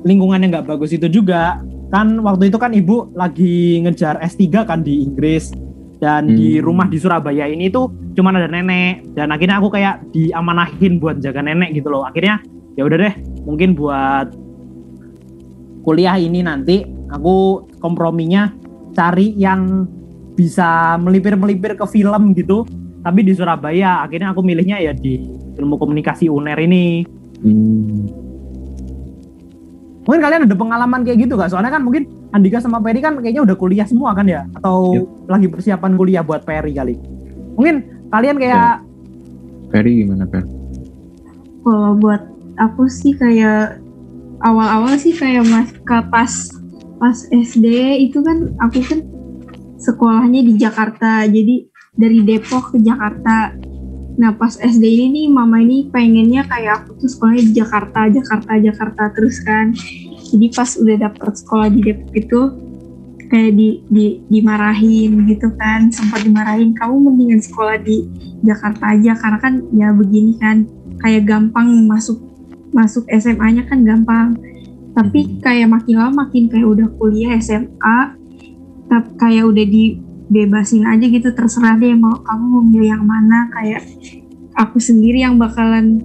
lingkungannya 0.03 0.51
nggak 0.51 0.67
bagus 0.71 0.95
itu 0.95 1.07
juga 1.11 1.63
kan 1.91 2.19
waktu 2.23 2.51
itu 2.51 2.59
kan 2.59 2.75
ibu 2.75 3.11
lagi 3.15 3.83
ngejar 3.83 4.19
S3 4.19 4.67
kan 4.67 4.83
di 4.83 5.03
Inggris 5.07 5.55
dan 6.03 6.31
di 6.35 6.59
Hmm. 6.59 6.67
rumah 6.67 6.87
di 6.91 6.99
Surabaya 6.99 7.47
ini 7.47 7.71
tuh 7.71 7.91
cuman 8.17 8.41
ada 8.41 8.49
nenek 8.49 9.05
dan 9.13 9.29
akhirnya 9.31 9.61
aku 9.61 9.69
kayak 9.69 10.01
diamanahin 10.11 10.97
buat 10.97 11.21
jaga 11.21 11.45
nenek 11.45 11.77
gitu 11.77 11.93
loh. 11.93 12.09
Akhirnya 12.09 12.41
ya 12.75 12.89
udah 12.89 12.99
deh 12.99 13.15
mungkin 13.45 13.77
buat 13.77 14.33
kuliah 15.85 16.17
ini 16.19 16.43
nanti 16.43 16.83
aku 17.13 17.69
komprominya 17.79 18.51
cari 18.97 19.37
yang 19.37 19.87
bisa 20.35 20.97
melipir-melipir 21.01 21.77
ke 21.77 21.87
film 21.89 22.37
gitu 22.37 22.67
tapi 23.07 23.23
di 23.23 23.33
Surabaya 23.33 24.03
akhirnya 24.03 24.35
aku 24.35 24.43
milihnya 24.43 24.83
ya 24.83 24.91
di 24.91 25.21
ilmu 25.57 25.79
komunikasi 25.79 26.27
UNER 26.27 26.59
ini. 26.59 27.07
Hmm. 27.45 28.27
Mungkin 30.07 30.23
kalian 30.23 30.47
ada 30.47 30.55
pengalaman 30.55 31.03
kayak 31.03 31.27
gitu 31.27 31.35
gak? 31.35 31.51
Soalnya 31.51 31.75
kan 31.75 31.83
mungkin 31.83 32.07
Andika 32.31 32.63
sama 32.63 32.79
Peri 32.79 33.03
kan 33.03 33.19
kayaknya 33.19 33.43
udah 33.43 33.57
kuliah 33.59 33.87
semua 33.87 34.15
kan 34.15 34.27
ya? 34.27 34.47
Atau 34.55 34.95
Yep. 34.95 35.07
lagi 35.31 35.47
persiapan 35.51 35.93
kuliah 35.99 36.23
buat 36.23 36.47
Peri 36.47 36.73
kali? 36.75 36.95
Mungkin 37.59 37.96
kalian 38.11 38.37
kayak 38.39 38.87
Ferry 39.71 40.07
gimana 40.07 40.25
Fer? 40.31 40.47
Kalau 41.67 41.99
buat 41.99 42.23
aku 42.57 42.87
sih 42.87 43.13
kayak 43.13 43.83
awal-awal 44.45 44.95
sih 45.01 45.13
kayak 45.17 45.45
mas 45.49 45.73
ke 45.73 45.99
pas 46.13 46.33
pas 46.97 47.19
SD 47.29 47.67
itu 48.09 48.23
kan 48.25 48.57
aku 48.63 48.81
kan 48.85 49.01
sekolahnya 49.77 50.41
di 50.47 50.57
Jakarta 50.57 51.29
jadi 51.29 51.69
dari 51.97 52.21
Depok 52.25 52.77
ke 52.77 52.79
Jakarta. 52.81 53.53
Nah 54.17 54.33
pas 54.33 54.57
SD 54.57 54.85
ini 54.85 55.07
nih 55.13 55.27
mama 55.29 55.61
ini 55.61 55.89
pengennya 55.93 56.45
kayak 56.49 56.85
aku 56.85 57.05
tuh 57.05 57.09
sekolahnya 57.09 57.45
di 57.45 57.55
Jakarta, 57.57 58.01
Jakarta, 58.09 58.53
Jakarta 58.57 59.03
terus 59.13 59.37
kan. 59.45 59.73
Jadi 60.27 60.47
pas 60.53 60.71
udah 60.77 60.97
dapet 60.97 61.33
sekolah 61.37 61.69
di 61.73 61.81
Depok 61.85 62.13
itu 62.17 62.41
kayak 63.27 63.53
di, 63.59 63.69
di 63.91 64.07
dimarahin 64.31 65.27
gitu 65.27 65.51
kan 65.59 65.91
sempat 65.91 66.23
dimarahin 66.23 66.73
kamu 66.75 67.11
mendingan 67.11 67.41
sekolah 67.43 67.79
di 67.83 68.07
Jakarta 68.47 68.95
aja 68.95 69.13
karena 69.19 69.39
kan 69.43 69.55
ya 69.75 69.91
begini 69.91 70.39
kan 70.39 70.67
kayak 71.03 71.27
gampang 71.27 71.87
masuk 71.87 72.23
masuk 72.75 73.09
SMA-nya 73.09 73.65
kan 73.65 73.83
gampang. 73.87 74.37
Tapi 74.97 75.41
kayak 75.45 75.69
makin 75.69 75.97
lama 76.01 76.25
makin 76.25 76.49
kayak 76.49 76.67
udah 76.67 76.89
kuliah 76.97 77.37
SMA 77.37 78.17
tapi 78.87 79.09
kayak 79.19 79.45
udah 79.45 79.67
dibebasin 79.67 80.87
aja 80.87 81.05
gitu 81.05 81.29
terserah 81.35 81.77
deh 81.77 81.93
mau 81.99 82.17
kamu 82.23 82.45
mau 82.47 82.63
milih 82.63 82.91
yang 82.97 83.05
mana 83.05 83.51
kayak 83.51 83.83
aku 84.55 84.79
sendiri 84.79 85.27
yang 85.27 85.37
bakalan 85.37 86.01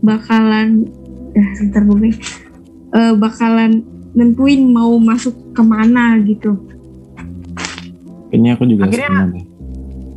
bakalan 0.00 0.88
eh 1.36 1.48
sebentar 1.60 1.84
gue 1.84 2.10
eh, 2.96 3.14
bakalan 3.14 3.84
nentuin 4.16 4.64
mau 4.66 4.96
masuk 4.96 5.52
ke 5.52 5.60
mana 5.60 6.16
gitu 6.24 6.56
Kayaknya 8.26 8.50
aku 8.56 8.64
juga 8.66 8.82
Akhirnya- 8.88 9.12
sama 9.12 9.30
deh. 9.30 9.44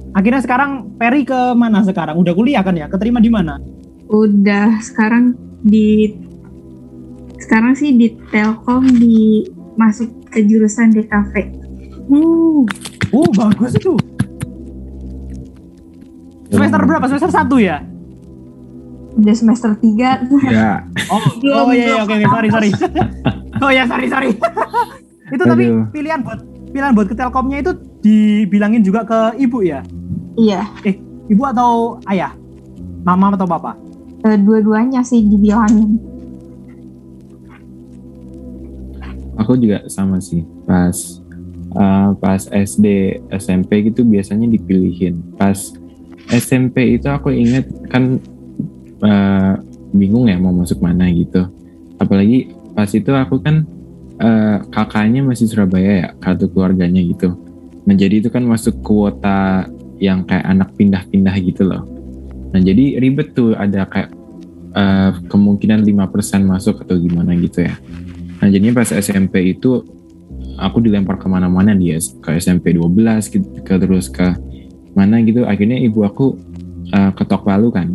akhirnya 0.10 0.42
sekarang 0.42 0.72
Peri 0.98 1.22
ke 1.22 1.40
mana 1.54 1.80
sekarang? 1.84 2.18
Udah 2.18 2.34
kuliah 2.34 2.60
kan 2.60 2.74
ya? 2.74 2.88
Keterima 2.88 3.20
di 3.20 3.30
mana? 3.30 3.60
udah 4.10 4.82
sekarang 4.82 5.38
di 5.62 6.18
sekarang 7.38 7.78
sih 7.78 7.94
di 7.94 8.10
Telkom 8.28 8.82
di 8.90 9.46
masuk 9.78 10.10
ke 10.28 10.42
jurusan 10.42 10.90
DKV. 10.90 11.34
Uh, 12.10 12.66
uh 13.12 13.30
bagus 13.32 13.78
itu. 13.78 13.94
Semester 16.50 16.82
berapa? 16.82 17.06
Semester 17.06 17.30
satu 17.30 17.62
ya? 17.62 17.86
Udah 19.14 19.36
semester 19.36 19.78
3 19.78 20.26
Ya, 20.50 20.82
Oh, 21.08 21.22
oh 21.46 21.70
iya, 21.70 21.86
iya 21.86 22.02
oke, 22.02 22.10
oke, 22.10 22.26
sorry, 22.28 22.50
sorry. 22.50 22.70
oh 23.64 23.72
ya, 23.72 23.84
sorry, 23.86 24.08
sorry. 24.08 24.32
itu 25.36 25.44
tapi 25.46 25.64
Aduh. 25.70 25.86
pilihan 25.94 26.20
buat 26.26 26.40
pilihan 26.74 26.94
buat 26.94 27.08
ke 27.10 27.16
Telkomnya 27.18 27.62
itu 27.62 27.72
dibilangin 28.02 28.82
juga 28.82 29.06
ke 29.06 29.38
ibu 29.42 29.62
ya? 29.62 29.82
Iya, 30.40 30.64
Ibu 31.30 31.44
atau 31.46 32.02
ayah? 32.10 32.34
Mama 33.06 33.34
atau 33.34 33.46
papa? 33.46 33.78
eh, 34.20 34.36
dua-duanya 34.36 35.00
sih 35.00 35.24
dibilangin. 35.24 36.10
aku 39.40 39.56
juga 39.56 39.82
sama 39.88 40.20
sih. 40.20 40.44
Pas 40.68 40.94
uh, 41.74 42.14
pas 42.20 42.46
SD, 42.52 43.18
SMP 43.34 43.90
gitu 43.90 44.04
biasanya 44.04 44.46
dipilihin. 44.46 45.24
Pas 45.40 45.58
SMP 46.30 47.00
itu 47.00 47.08
aku 47.10 47.34
inget 47.34 47.66
kan 47.90 48.22
uh, 49.02 49.58
bingung 49.96 50.30
ya 50.30 50.38
mau 50.38 50.54
masuk 50.54 50.84
mana 50.84 51.10
gitu. 51.10 51.48
Apalagi 51.98 52.52
pas 52.80 52.88
itu 52.96 53.12
aku 53.12 53.44
kan 53.44 53.68
uh, 54.24 54.64
kakaknya 54.72 55.20
masih 55.20 55.52
Surabaya 55.52 56.08
ya, 56.08 56.10
kartu 56.16 56.48
keluarganya 56.48 57.04
gitu. 57.04 57.36
Nah 57.84 57.92
jadi 57.92 58.24
itu 58.24 58.32
kan 58.32 58.48
masuk 58.48 58.80
kuota 58.80 59.68
yang 60.00 60.24
kayak 60.24 60.48
anak 60.48 60.72
pindah-pindah 60.80 61.36
gitu 61.44 61.68
loh. 61.68 61.84
Nah 62.56 62.64
jadi 62.64 63.04
ribet 63.04 63.36
tuh 63.36 63.52
ada 63.52 63.84
kayak 63.84 64.16
uh, 64.80 65.12
kemungkinan 65.28 65.84
5% 65.84 66.08
masuk 66.48 66.88
atau 66.88 66.96
gimana 66.96 67.36
gitu 67.36 67.68
ya. 67.68 67.76
Nah 68.40 68.48
jadinya 68.48 68.80
pas 68.80 68.96
SMP 68.96 69.60
itu 69.60 69.84
aku 70.56 70.80
dilempar 70.80 71.20
ke 71.20 71.28
mana-mana 71.28 71.76
dia 71.76 72.00
ke 72.00 72.40
SMP 72.40 72.80
12 72.80 72.96
gitu, 73.28 73.48
ke 73.60 73.76
terus 73.76 74.08
ke 74.08 74.24
mana 74.96 75.20
gitu. 75.20 75.44
Akhirnya 75.44 75.76
ibu 75.84 76.08
aku 76.08 76.40
uh, 76.96 77.12
ketok 77.12 77.44
palu 77.44 77.76
kan. 77.76 77.92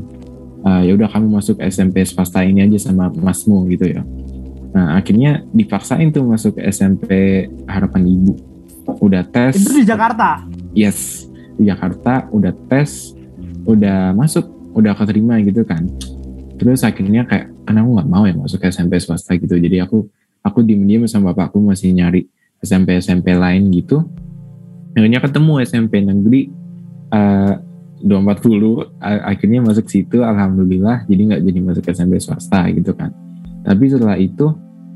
Uh, 0.60 0.80
ya 0.84 0.92
udah 0.92 1.08
kamu 1.08 1.40
masuk 1.40 1.56
SMP 1.60 2.04
swasta 2.04 2.44
ini 2.44 2.64
aja 2.68 2.76
sama 2.92 3.08
masmu 3.08 3.64
gitu 3.72 3.88
ya. 3.88 4.04
Nah 4.74 4.98
akhirnya 4.98 5.46
dipaksain 5.54 6.10
tuh 6.10 6.26
masuk 6.26 6.58
ke 6.58 6.66
SMP 6.66 7.08
Harapan 7.70 8.02
Ibu. 8.10 8.32
Udah 9.00 9.22
tes. 9.24 9.54
Itu 9.56 9.70
di 9.70 9.86
Jakarta. 9.86 10.42
Yes. 10.74 11.30
Di 11.54 11.70
Jakarta 11.70 12.26
udah 12.34 12.50
tes 12.66 13.14
udah 13.64 14.12
masuk 14.12 14.44
udah 14.74 14.92
keterima 14.98 15.38
gitu 15.40 15.62
kan. 15.62 15.86
Terus 16.58 16.82
akhirnya 16.82 17.22
kayak 17.24 17.54
kan 17.64 17.80
aku 17.80 17.90
nggak 17.96 18.10
mau 18.10 18.26
ya 18.26 18.34
masuk 18.34 18.58
ke 18.60 18.68
SMP 18.68 18.98
swasta 18.98 19.38
gitu. 19.38 19.54
Jadi 19.56 19.78
aku 19.78 20.10
aku 20.42 20.58
diem-diem 20.60 21.06
sama 21.06 21.30
bapakku 21.32 21.62
masih 21.62 21.94
nyari 21.94 22.26
SMP 22.60 22.98
SMP 22.98 23.32
lain 23.32 23.70
gitu. 23.70 24.04
Akhirnya 24.94 25.22
ketemu 25.22 25.52
SMP 25.62 26.02
negeri 26.02 26.50
eh 27.14 27.54
240 28.04 29.00
a- 29.00 29.32
akhirnya 29.32 29.64
masuk 29.64 29.86
situ 29.88 30.20
alhamdulillah. 30.20 31.06
Jadi 31.08 31.20
nggak 31.30 31.40
jadi 31.46 31.60
masuk 31.62 31.84
SMP 31.88 32.18
swasta 32.20 32.66
gitu 32.74 32.92
kan. 32.92 33.14
Tapi 33.64 33.84
setelah 33.88 34.20
itu 34.20 34.52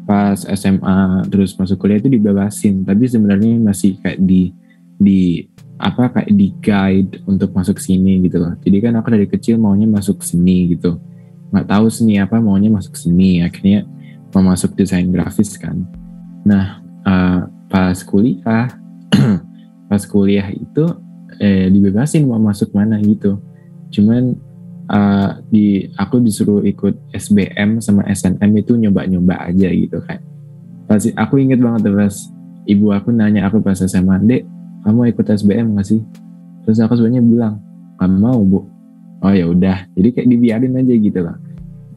pas 0.08 0.40
SMA 0.40 1.28
terus 1.28 1.52
masuk 1.52 1.84
kuliah 1.84 2.00
itu 2.00 2.08
dibebasin 2.08 2.80
tapi 2.88 3.04
sebenarnya 3.04 3.60
masih 3.60 4.00
kayak 4.00 4.16
di 4.24 4.56
di 4.96 5.44
apa 5.78 6.10
kayak 6.10 6.32
di 6.34 6.48
guide 6.58 7.22
untuk 7.28 7.54
masuk 7.54 7.78
sini 7.78 8.18
gitu 8.26 8.42
loh. 8.42 8.56
Jadi 8.58 8.76
kan 8.82 8.98
aku 8.98 9.14
dari 9.14 9.30
kecil 9.30 9.62
maunya 9.62 9.86
masuk 9.86 10.26
seni 10.26 10.74
gitu. 10.74 10.98
Nggak 11.54 11.66
tahu 11.70 11.86
seni 11.86 12.18
apa 12.18 12.42
maunya 12.42 12.66
masuk 12.66 12.98
seni. 12.98 13.46
Akhirnya 13.46 13.86
mau 14.34 14.42
masuk 14.42 14.74
desain 14.74 15.06
grafis 15.06 15.54
kan. 15.54 15.86
Nah 16.42 16.82
eh, 17.06 17.40
pas 17.70 17.98
kuliah 18.02 18.74
pas 19.92 20.02
kuliah 20.02 20.50
itu 20.50 20.84
eh, 21.38 21.70
dibebasin 21.70 22.26
mau 22.26 22.42
masuk 22.42 22.74
mana 22.74 22.98
gitu. 22.98 23.38
Cuman 23.94 24.34
eh, 24.88 25.30
di 25.48 25.66
aku 25.96 26.20
disuruh 26.24 26.64
ikut 26.64 27.12
SBM 27.12 27.80
sama 27.84 28.08
SNM 28.08 28.50
itu 28.56 28.76
nyoba-nyoba 28.76 29.48
aja 29.48 29.68
gitu 29.68 30.00
kayak. 30.02 30.24
Pas 30.88 31.04
aku 31.04 31.40
inget 31.40 31.60
banget 31.60 31.92
pas 31.92 32.16
ibu 32.68 32.92
aku 32.92 33.12
nanya 33.12 33.48
aku 33.48 33.60
pas 33.60 33.76
SMA, 33.76 34.16
dek 34.24 34.42
kamu 34.84 35.12
ikut 35.12 35.26
SBM 35.26 35.76
gak 35.76 35.86
sih? 35.88 36.00
Terus 36.64 36.78
aku 36.84 36.96
sebenarnya 36.96 37.24
bilang, 37.24 37.54
gak 37.96 38.08
mau 38.12 38.40
bu. 38.44 38.60
Oh 39.18 39.32
ya 39.34 39.50
udah, 39.50 39.90
jadi 39.98 40.08
kayak 40.14 40.28
dibiarin 40.30 40.78
aja 40.78 40.94
gitu 40.94 41.18
loh. 41.26 41.36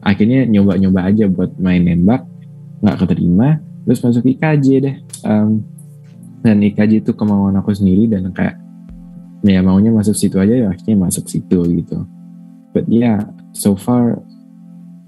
Akhirnya 0.02 0.42
nyoba-nyoba 0.50 1.06
aja 1.06 1.30
buat 1.30 1.54
main 1.62 1.86
nembak, 1.86 2.26
nggak 2.82 2.96
keterima, 2.98 3.62
terus 3.86 4.02
masuk 4.02 4.26
IKJ 4.26 4.66
deh. 4.82 4.96
Em, 5.22 5.62
dan 6.42 6.58
IKJ 6.58 7.06
itu 7.06 7.14
kemauan 7.14 7.54
aku 7.54 7.70
sendiri 7.70 8.10
dan 8.10 8.26
kayak 8.34 8.58
ya 9.46 9.62
maunya 9.62 9.94
masuk 9.94 10.18
situ 10.18 10.34
aja 10.42 10.50
ya 10.50 10.66
akhirnya 10.74 11.06
masuk 11.06 11.30
situ 11.30 11.62
gitu. 11.62 12.02
But 12.72 12.88
yeah, 12.88 13.28
so 13.52 13.76
far 13.76 14.20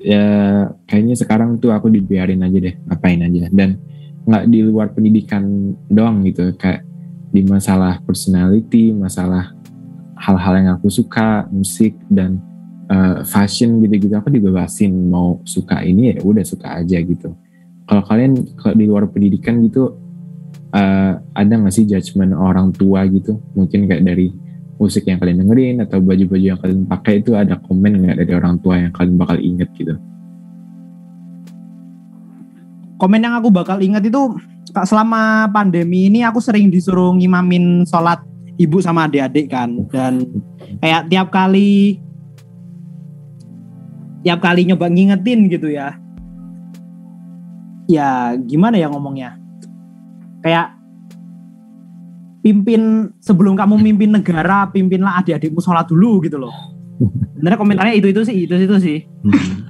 ya 0.05 0.25
kayaknya 0.85 1.17
sekarang 1.17 1.57
tuh 1.59 1.73
aku 1.73 1.89
dibiarin 1.89 2.45
aja 2.45 2.59
deh, 2.61 2.75
ngapain 2.89 3.25
aja 3.25 3.49
dan 3.49 3.81
nggak 4.25 4.45
di 4.53 4.61
luar 4.65 4.93
pendidikan 4.93 5.73
doang 5.89 6.25
gitu 6.25 6.53
kayak 6.57 6.85
di 7.33 7.43
masalah 7.45 7.99
personality, 8.05 8.93
masalah 8.93 9.53
hal-hal 10.21 10.55
yang 10.61 10.69
aku 10.77 10.89
suka, 10.89 11.49
musik 11.51 11.97
dan 12.09 12.41
uh, 12.89 13.25
fashion 13.27 13.81
gitu-gitu 13.83 14.15
aku 14.15 14.31
dibebasin 14.33 14.93
mau 15.09 15.41
suka 15.45 15.83
ini 15.83 16.15
ya 16.15 16.23
udah 16.23 16.45
suka 16.45 16.85
aja 16.85 17.01
gitu. 17.01 17.33
Kalau 17.85 18.03
kalian 18.05 18.33
kalau 18.57 18.75
di 18.77 18.85
luar 18.89 19.09
pendidikan 19.13 19.61
gitu 19.61 19.97
uh, 20.73 21.13
ada 21.37 21.53
nggak 21.53 21.75
sih 21.75 21.85
judgement 21.85 22.33
orang 22.33 22.73
tua 22.73 23.05
gitu? 23.09 23.41
Mungkin 23.53 23.89
kayak 23.89 24.05
dari 24.05 24.33
musik 24.75 25.07
yang 25.07 25.23
kalian 25.23 25.47
dengerin 25.47 25.77
atau 25.87 26.03
baju-baju 26.03 26.45
yang 26.45 26.59
kalian 26.59 26.83
pakai 26.87 27.23
itu 27.23 27.39
ada 27.39 27.57
komen 27.63 28.05
nggak 28.05 28.17
dari 28.25 28.33
orang 28.35 28.59
tua 28.59 28.75
yang 28.83 28.93
kalian 28.93 29.17
bakal 29.17 29.39
inget 29.39 29.71
gitu? 29.79 29.95
Komen 32.99 33.21
yang 33.23 33.35
aku 33.39 33.51
bakal 33.51 33.79
ingat 33.83 34.03
itu 34.07 34.39
selama 34.87 35.47
pandemi 35.55 36.11
ini 36.11 36.27
aku 36.27 36.43
sering 36.43 36.71
disuruh 36.71 37.15
ngimamin 37.15 37.87
sholat 37.87 38.23
ibu 38.59 38.83
sama 38.83 39.07
adik-adik 39.07 39.51
kan. 39.51 39.87
Dan 39.91 40.27
kayak 40.83 41.07
tiap 41.11 41.29
kali 41.31 41.99
tiap 44.27 44.41
kali 44.43 44.67
nyoba 44.67 44.91
ngingetin 44.91 45.47
gitu 45.47 45.71
ya. 45.71 45.95
Ya 47.87 48.35
gimana 48.43 48.81
ya 48.81 48.89
ngomongnya? 48.91 49.37
Kayak 50.41 50.74
pimpin 52.45 53.09
sebelum 53.25 53.57
kamu 53.57 53.81
mimpin 53.81 54.13
negara 54.13 54.69
pimpinlah 54.69 55.25
adik-adikmu 55.25 55.65
sholat 55.65 55.89
dulu 55.89 56.21
gitu 56.21 56.37
loh. 56.37 56.53
Sebenarnya 57.41 57.57
komentarnya 57.57 57.95
itu 57.97 58.13
itu 58.13 58.21
sih 58.21 58.37
itu 58.45 58.53
itu 58.61 58.77
sih. 58.77 58.99
Hmm. 59.25 59.65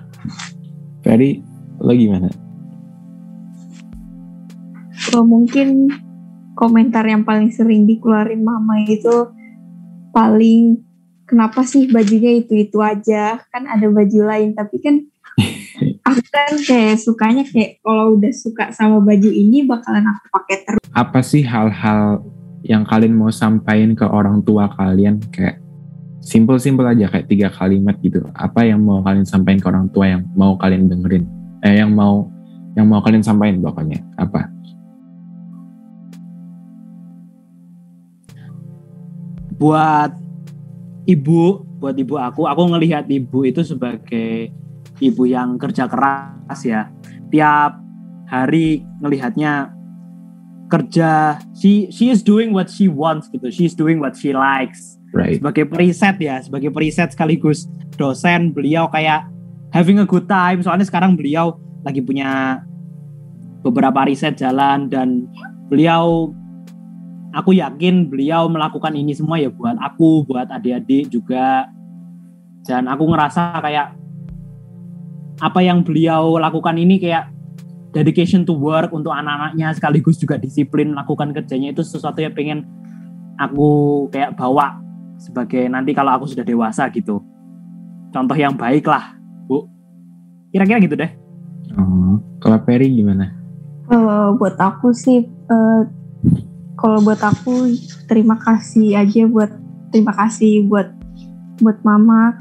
Ferry, 1.06 1.38
lo 1.78 1.94
gimana? 1.94 2.34
Kalau 5.06 5.22
mungkin 5.22 5.86
komentar 6.58 7.06
yang 7.06 7.22
paling 7.22 7.54
sering 7.54 7.86
dikeluarin 7.86 8.42
mama 8.42 8.82
itu 8.82 9.30
paling 10.10 10.82
kenapa 11.30 11.62
sih 11.62 11.86
bajunya 11.86 12.42
itu 12.42 12.58
itu 12.58 12.82
aja? 12.82 13.38
Kan 13.54 13.70
ada 13.70 13.86
baju 13.86 14.18
lain. 14.26 14.58
Tapi 14.58 14.76
kan 14.82 14.98
aku 16.10 16.20
kan 16.26 16.58
kayak 16.58 16.98
sukanya 16.98 17.46
kayak 17.46 17.78
kalau 17.86 18.18
udah 18.18 18.32
suka 18.34 18.74
sama 18.74 18.98
baju 18.98 19.30
ini 19.30 19.62
bakalan 19.62 20.10
aku 20.10 20.26
pakai 20.34 20.56
terus. 20.66 20.84
Apa 20.90 21.22
sih 21.22 21.46
hal-hal 21.46 22.33
yang 22.64 22.82
kalian 22.88 23.12
mau 23.12 23.28
sampaikan 23.28 23.92
ke 23.92 24.08
orang 24.08 24.40
tua 24.40 24.72
kalian 24.72 25.20
kayak 25.28 25.60
simple-simple 26.24 26.88
aja 26.88 27.12
kayak 27.12 27.28
tiga 27.28 27.52
kalimat 27.52 28.00
gitu. 28.00 28.24
Apa 28.32 28.64
yang 28.64 28.80
mau 28.80 29.04
kalian 29.04 29.28
sampaikan 29.28 29.60
ke 29.60 29.68
orang 29.68 29.86
tua 29.92 30.08
yang 30.08 30.22
mau 30.32 30.56
kalian 30.56 30.88
dengerin? 30.88 31.28
Eh 31.60 31.78
yang 31.84 31.92
mau 31.92 32.32
yang 32.72 32.88
mau 32.88 33.04
kalian 33.04 33.22
sampaikan 33.22 33.60
pokoknya 33.60 34.00
apa? 34.16 34.54
buat 39.54 40.10
ibu 41.06 41.62
buat 41.78 41.94
ibu 41.94 42.18
aku 42.18 42.44
aku 42.44 42.62
ngelihat 42.74 43.06
ibu 43.06 43.46
itu 43.46 43.62
sebagai 43.62 44.50
ibu 44.98 45.22
yang 45.24 45.54
kerja 45.56 45.86
keras 45.86 46.58
ya 46.66 46.90
tiap 47.30 47.78
hari 48.26 48.82
ngelihatnya 48.98 49.73
kerja 50.72 51.38
she 51.56 51.92
she 51.92 52.08
is 52.08 52.24
doing 52.24 52.50
what 52.50 52.72
she 52.72 52.88
wants 52.88 53.28
gitu. 53.30 53.52
She 53.52 53.68
is 53.68 53.76
doing 53.76 54.00
what 54.00 54.16
she 54.16 54.32
likes. 54.32 54.96
Right. 55.14 55.38
sebagai 55.38 55.70
periset 55.70 56.18
ya 56.18 56.42
sebagai 56.42 56.74
periset 56.74 57.14
sekaligus 57.14 57.70
dosen 57.94 58.50
beliau 58.50 58.90
kayak 58.90 59.30
having 59.70 60.02
a 60.02 60.06
good 60.06 60.26
time. 60.26 60.62
Soalnya 60.62 60.86
sekarang 60.86 61.14
beliau 61.14 61.54
lagi 61.86 62.02
punya 62.02 62.62
beberapa 63.62 64.06
riset 64.06 64.38
jalan 64.38 64.90
dan 64.90 65.30
beliau 65.70 66.34
aku 67.34 67.54
yakin 67.54 68.10
beliau 68.10 68.46
melakukan 68.46 68.94
ini 68.94 69.14
semua 69.14 69.38
ya 69.38 69.50
buat 69.50 69.78
aku 69.78 70.26
buat 70.26 70.50
adik-adik 70.50 71.10
juga. 71.10 71.70
Dan 72.64 72.88
aku 72.88 73.04
ngerasa 73.12 73.60
kayak 73.60 73.92
apa 75.42 75.60
yang 75.60 75.82
beliau 75.82 76.38
lakukan 76.40 76.78
ini 76.78 76.96
kayak 77.02 77.28
dedication 77.94 78.42
to 78.42 78.58
work 78.58 78.90
untuk 78.90 79.14
anak-anaknya 79.14 79.70
sekaligus 79.72 80.18
juga 80.18 80.34
disiplin 80.36 80.92
lakukan 80.92 81.30
kerjanya 81.30 81.70
itu 81.70 81.86
sesuatu 81.86 82.18
yang 82.18 82.34
pengen 82.34 82.66
aku 83.38 84.06
kayak 84.10 84.34
bawa 84.34 84.82
sebagai 85.16 85.64
nanti 85.70 85.94
kalau 85.94 86.10
aku 86.18 86.26
sudah 86.26 86.42
dewasa 86.42 86.90
gitu. 86.90 87.22
Contoh 88.10 88.34
yang 88.34 88.58
baik 88.58 88.84
lah. 88.90 89.14
Bu. 89.46 89.70
Kira-kira 90.50 90.82
gitu 90.82 90.98
deh. 90.98 91.10
Oh, 91.78 92.18
kalau 92.42 92.58
Ferry 92.66 92.90
gimana? 92.90 93.44
kalau 93.88 94.36
buat 94.40 94.56
aku 94.56 94.96
sih 94.96 95.24
eh, 95.28 95.82
kalau 96.74 96.98
buat 97.04 97.20
aku 97.20 97.72
terima 98.08 98.36
kasih 98.40 98.96
aja 98.96 99.28
buat 99.28 99.52
terima 99.92 100.12
kasih 100.16 100.64
buat 100.66 100.88
buat 101.60 101.78
mama 101.86 102.34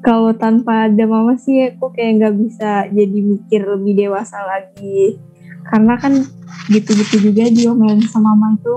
kalau 0.00 0.32
tanpa 0.32 0.88
ada 0.88 1.04
mama 1.04 1.36
sih 1.36 1.72
aku 1.72 1.92
kayak 1.92 2.20
nggak 2.20 2.34
bisa 2.40 2.88
jadi 2.88 3.18
mikir 3.20 3.60
lebih 3.68 3.92
dewasa 3.96 4.40
lagi 4.40 5.20
karena 5.68 5.94
kan 6.00 6.24
gitu-gitu 6.72 7.30
juga 7.30 7.52
diomelin 7.52 8.00
sama 8.08 8.32
mama 8.32 8.56
itu 8.56 8.74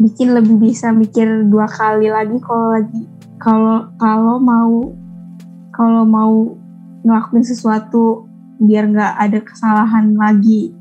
bikin 0.00 0.34
lebih 0.34 0.58
bisa 0.58 0.90
mikir 0.90 1.46
dua 1.46 1.70
kali 1.70 2.10
lagi 2.10 2.36
kalau 2.42 2.66
lagi 2.74 3.00
kalau 3.38 3.78
kalau 4.00 4.36
mau 4.42 4.90
kalau 5.70 6.02
mau 6.02 6.34
ngelakuin 7.06 7.46
sesuatu 7.46 8.26
biar 8.60 8.90
nggak 8.90 9.14
ada 9.16 9.38
kesalahan 9.40 10.12
lagi 10.18 10.74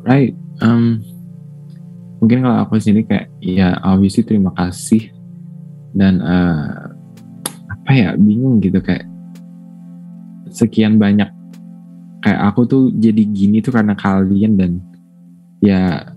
Right. 0.00 0.32
Um, 0.64 1.04
mungkin 2.24 2.40
kalau 2.44 2.64
aku 2.64 2.80
sini 2.80 3.04
kayak 3.04 3.28
ya 3.40 3.76
obviously 3.84 4.24
terima 4.24 4.52
kasih 4.56 5.12
dan 5.94 6.22
eh, 6.22 6.68
apa 7.70 7.90
ya 7.90 8.08
bingung 8.14 8.62
gitu 8.62 8.78
kayak 8.78 9.06
sekian 10.50 10.98
banyak 10.98 11.30
kayak 12.20 12.40
aku 12.52 12.66
tuh 12.68 12.82
jadi 12.94 13.22
gini 13.24 13.64
tuh 13.64 13.72
karena 13.74 13.96
kalian 13.96 14.58
dan 14.58 14.72
ya 15.64 16.10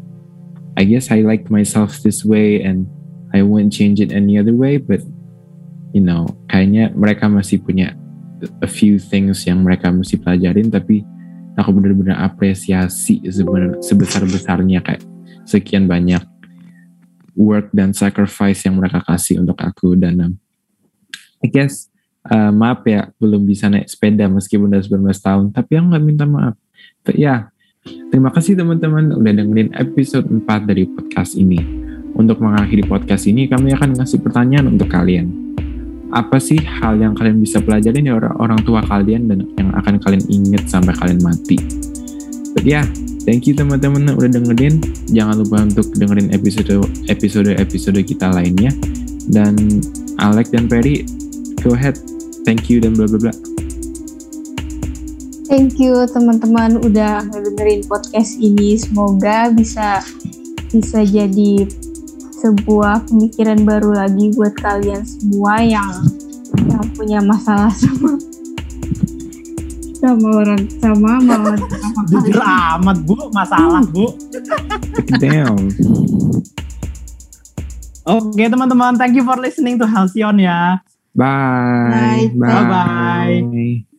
I 0.74 0.84
guess 0.90 1.14
I 1.14 1.22
like 1.22 1.54
myself 1.54 2.02
this 2.02 2.26
way 2.26 2.62
and 2.66 2.90
I 3.34 3.46
won't 3.46 3.74
change 3.74 4.02
it 4.02 4.10
any 4.14 4.38
other 4.42 4.54
way 4.54 4.82
but 4.82 5.02
you 5.94 6.02
know 6.02 6.28
kayaknya 6.50 6.92
mereka 6.94 7.30
masih 7.30 7.62
punya 7.62 7.94
a 8.60 8.68
few 8.68 9.00
things 9.00 9.46
yang 9.48 9.64
mereka 9.64 9.94
mesti 9.94 10.20
pelajarin 10.20 10.68
tapi 10.68 11.06
aku 11.56 11.70
benar-benar 11.72 12.18
apresiasi 12.26 13.22
sebenar- 13.30 13.80
sebesar-besarnya 13.80 14.82
kayak 14.82 15.04
sekian 15.46 15.86
banyak 15.86 16.20
work 17.34 17.70
dan 17.74 17.92
sacrifice 17.92 18.66
yang 18.66 18.78
mereka 18.78 19.02
kasih 19.06 19.42
untuk 19.42 19.58
aku 19.62 19.98
dan 19.98 20.18
um, 20.22 20.34
I 21.44 21.48
guess 21.50 21.90
uh, 22.30 22.54
maaf 22.54 22.86
ya 22.88 23.12
belum 23.20 23.44
bisa 23.44 23.68
naik 23.68 23.90
sepeda 23.90 24.30
meskipun 24.32 24.72
udah 24.72 24.84
19 24.84 25.12
tahun 25.20 25.46
tapi 25.52 25.72
aku 25.78 25.86
nggak 25.92 26.06
minta 26.06 26.26
maaf. 26.26 26.56
Ya 27.12 27.52
terima 28.14 28.32
kasih 28.32 28.56
teman-teman 28.56 29.12
udah 29.12 29.32
dengerin 29.36 29.76
episode 29.76 30.28
4 30.30 30.70
dari 30.70 30.88
podcast 30.88 31.36
ini. 31.36 31.60
Untuk 32.14 32.38
mengakhiri 32.46 32.86
podcast 32.86 33.26
ini 33.26 33.50
kami 33.50 33.74
akan 33.74 33.98
ngasih 33.98 34.22
pertanyaan 34.22 34.70
untuk 34.70 34.86
kalian. 34.86 35.34
Apa 36.14 36.38
sih 36.38 36.62
hal 36.62 37.02
yang 37.02 37.18
kalian 37.18 37.42
bisa 37.42 37.58
pelajarin 37.58 38.06
dari 38.06 38.14
orang, 38.14 38.62
tua 38.62 38.86
kalian 38.86 39.26
dan 39.26 39.50
yang 39.58 39.74
akan 39.74 39.98
kalian 39.98 40.22
inget 40.30 40.62
sampai 40.70 40.94
kalian 40.94 41.18
mati. 41.26 41.58
But 42.54 42.70
ya, 42.70 42.86
thank 43.24 43.50
you 43.50 43.54
teman-teman 43.56 44.14
udah 44.16 44.30
dengerin. 44.32 44.80
Jangan 45.12 45.44
lupa 45.44 45.64
untuk 45.64 45.92
dengerin 45.96 46.32
episode 46.32 46.84
episode 47.12 47.52
episode 47.56 48.00
kita 48.04 48.32
lainnya. 48.32 48.72
Dan 49.32 49.56
Alex 50.20 50.52
dan 50.52 50.68
Perry, 50.68 51.08
go 51.64 51.76
ahead. 51.76 52.00
Thank 52.44 52.68
you 52.68 52.84
dan 52.84 52.96
bla 52.96 53.08
bla 53.08 53.30
bla. 53.30 53.34
Thank 55.48 55.78
you 55.78 56.08
teman-teman 56.10 56.80
udah 56.82 57.28
ngedengerin 57.30 57.84
podcast 57.88 58.40
ini. 58.40 58.80
Semoga 58.80 59.52
bisa 59.52 60.02
bisa 60.72 61.06
jadi 61.06 61.68
sebuah 62.44 63.08
pemikiran 63.08 63.64
baru 63.64 63.96
lagi 63.96 64.36
buat 64.36 64.52
kalian 64.60 65.06
semua 65.06 65.64
yang 65.64 65.92
yang 66.68 66.84
punya 66.98 67.20
masalah 67.24 67.72
sama 67.72 68.20
sama 70.04 70.28
orang 70.44 70.62
sama 70.84 71.12
sama 71.24 71.52
sama 71.56 72.02
jujur 72.12 72.44
amat 72.44 72.98
bu 73.08 73.16
masalah 73.32 73.84
bu 73.88 74.12
Damn. 75.16 75.56
oke 78.04 78.44
teman-teman 78.44 79.00
thank 79.00 79.16
you 79.16 79.24
for 79.24 79.40
listening 79.40 79.80
to 79.80 79.88
Halcyon 79.88 80.44
ya 80.44 80.84
Bye. 81.14 82.34
Bye. 82.34 82.50
Bye-bye. 83.46 83.93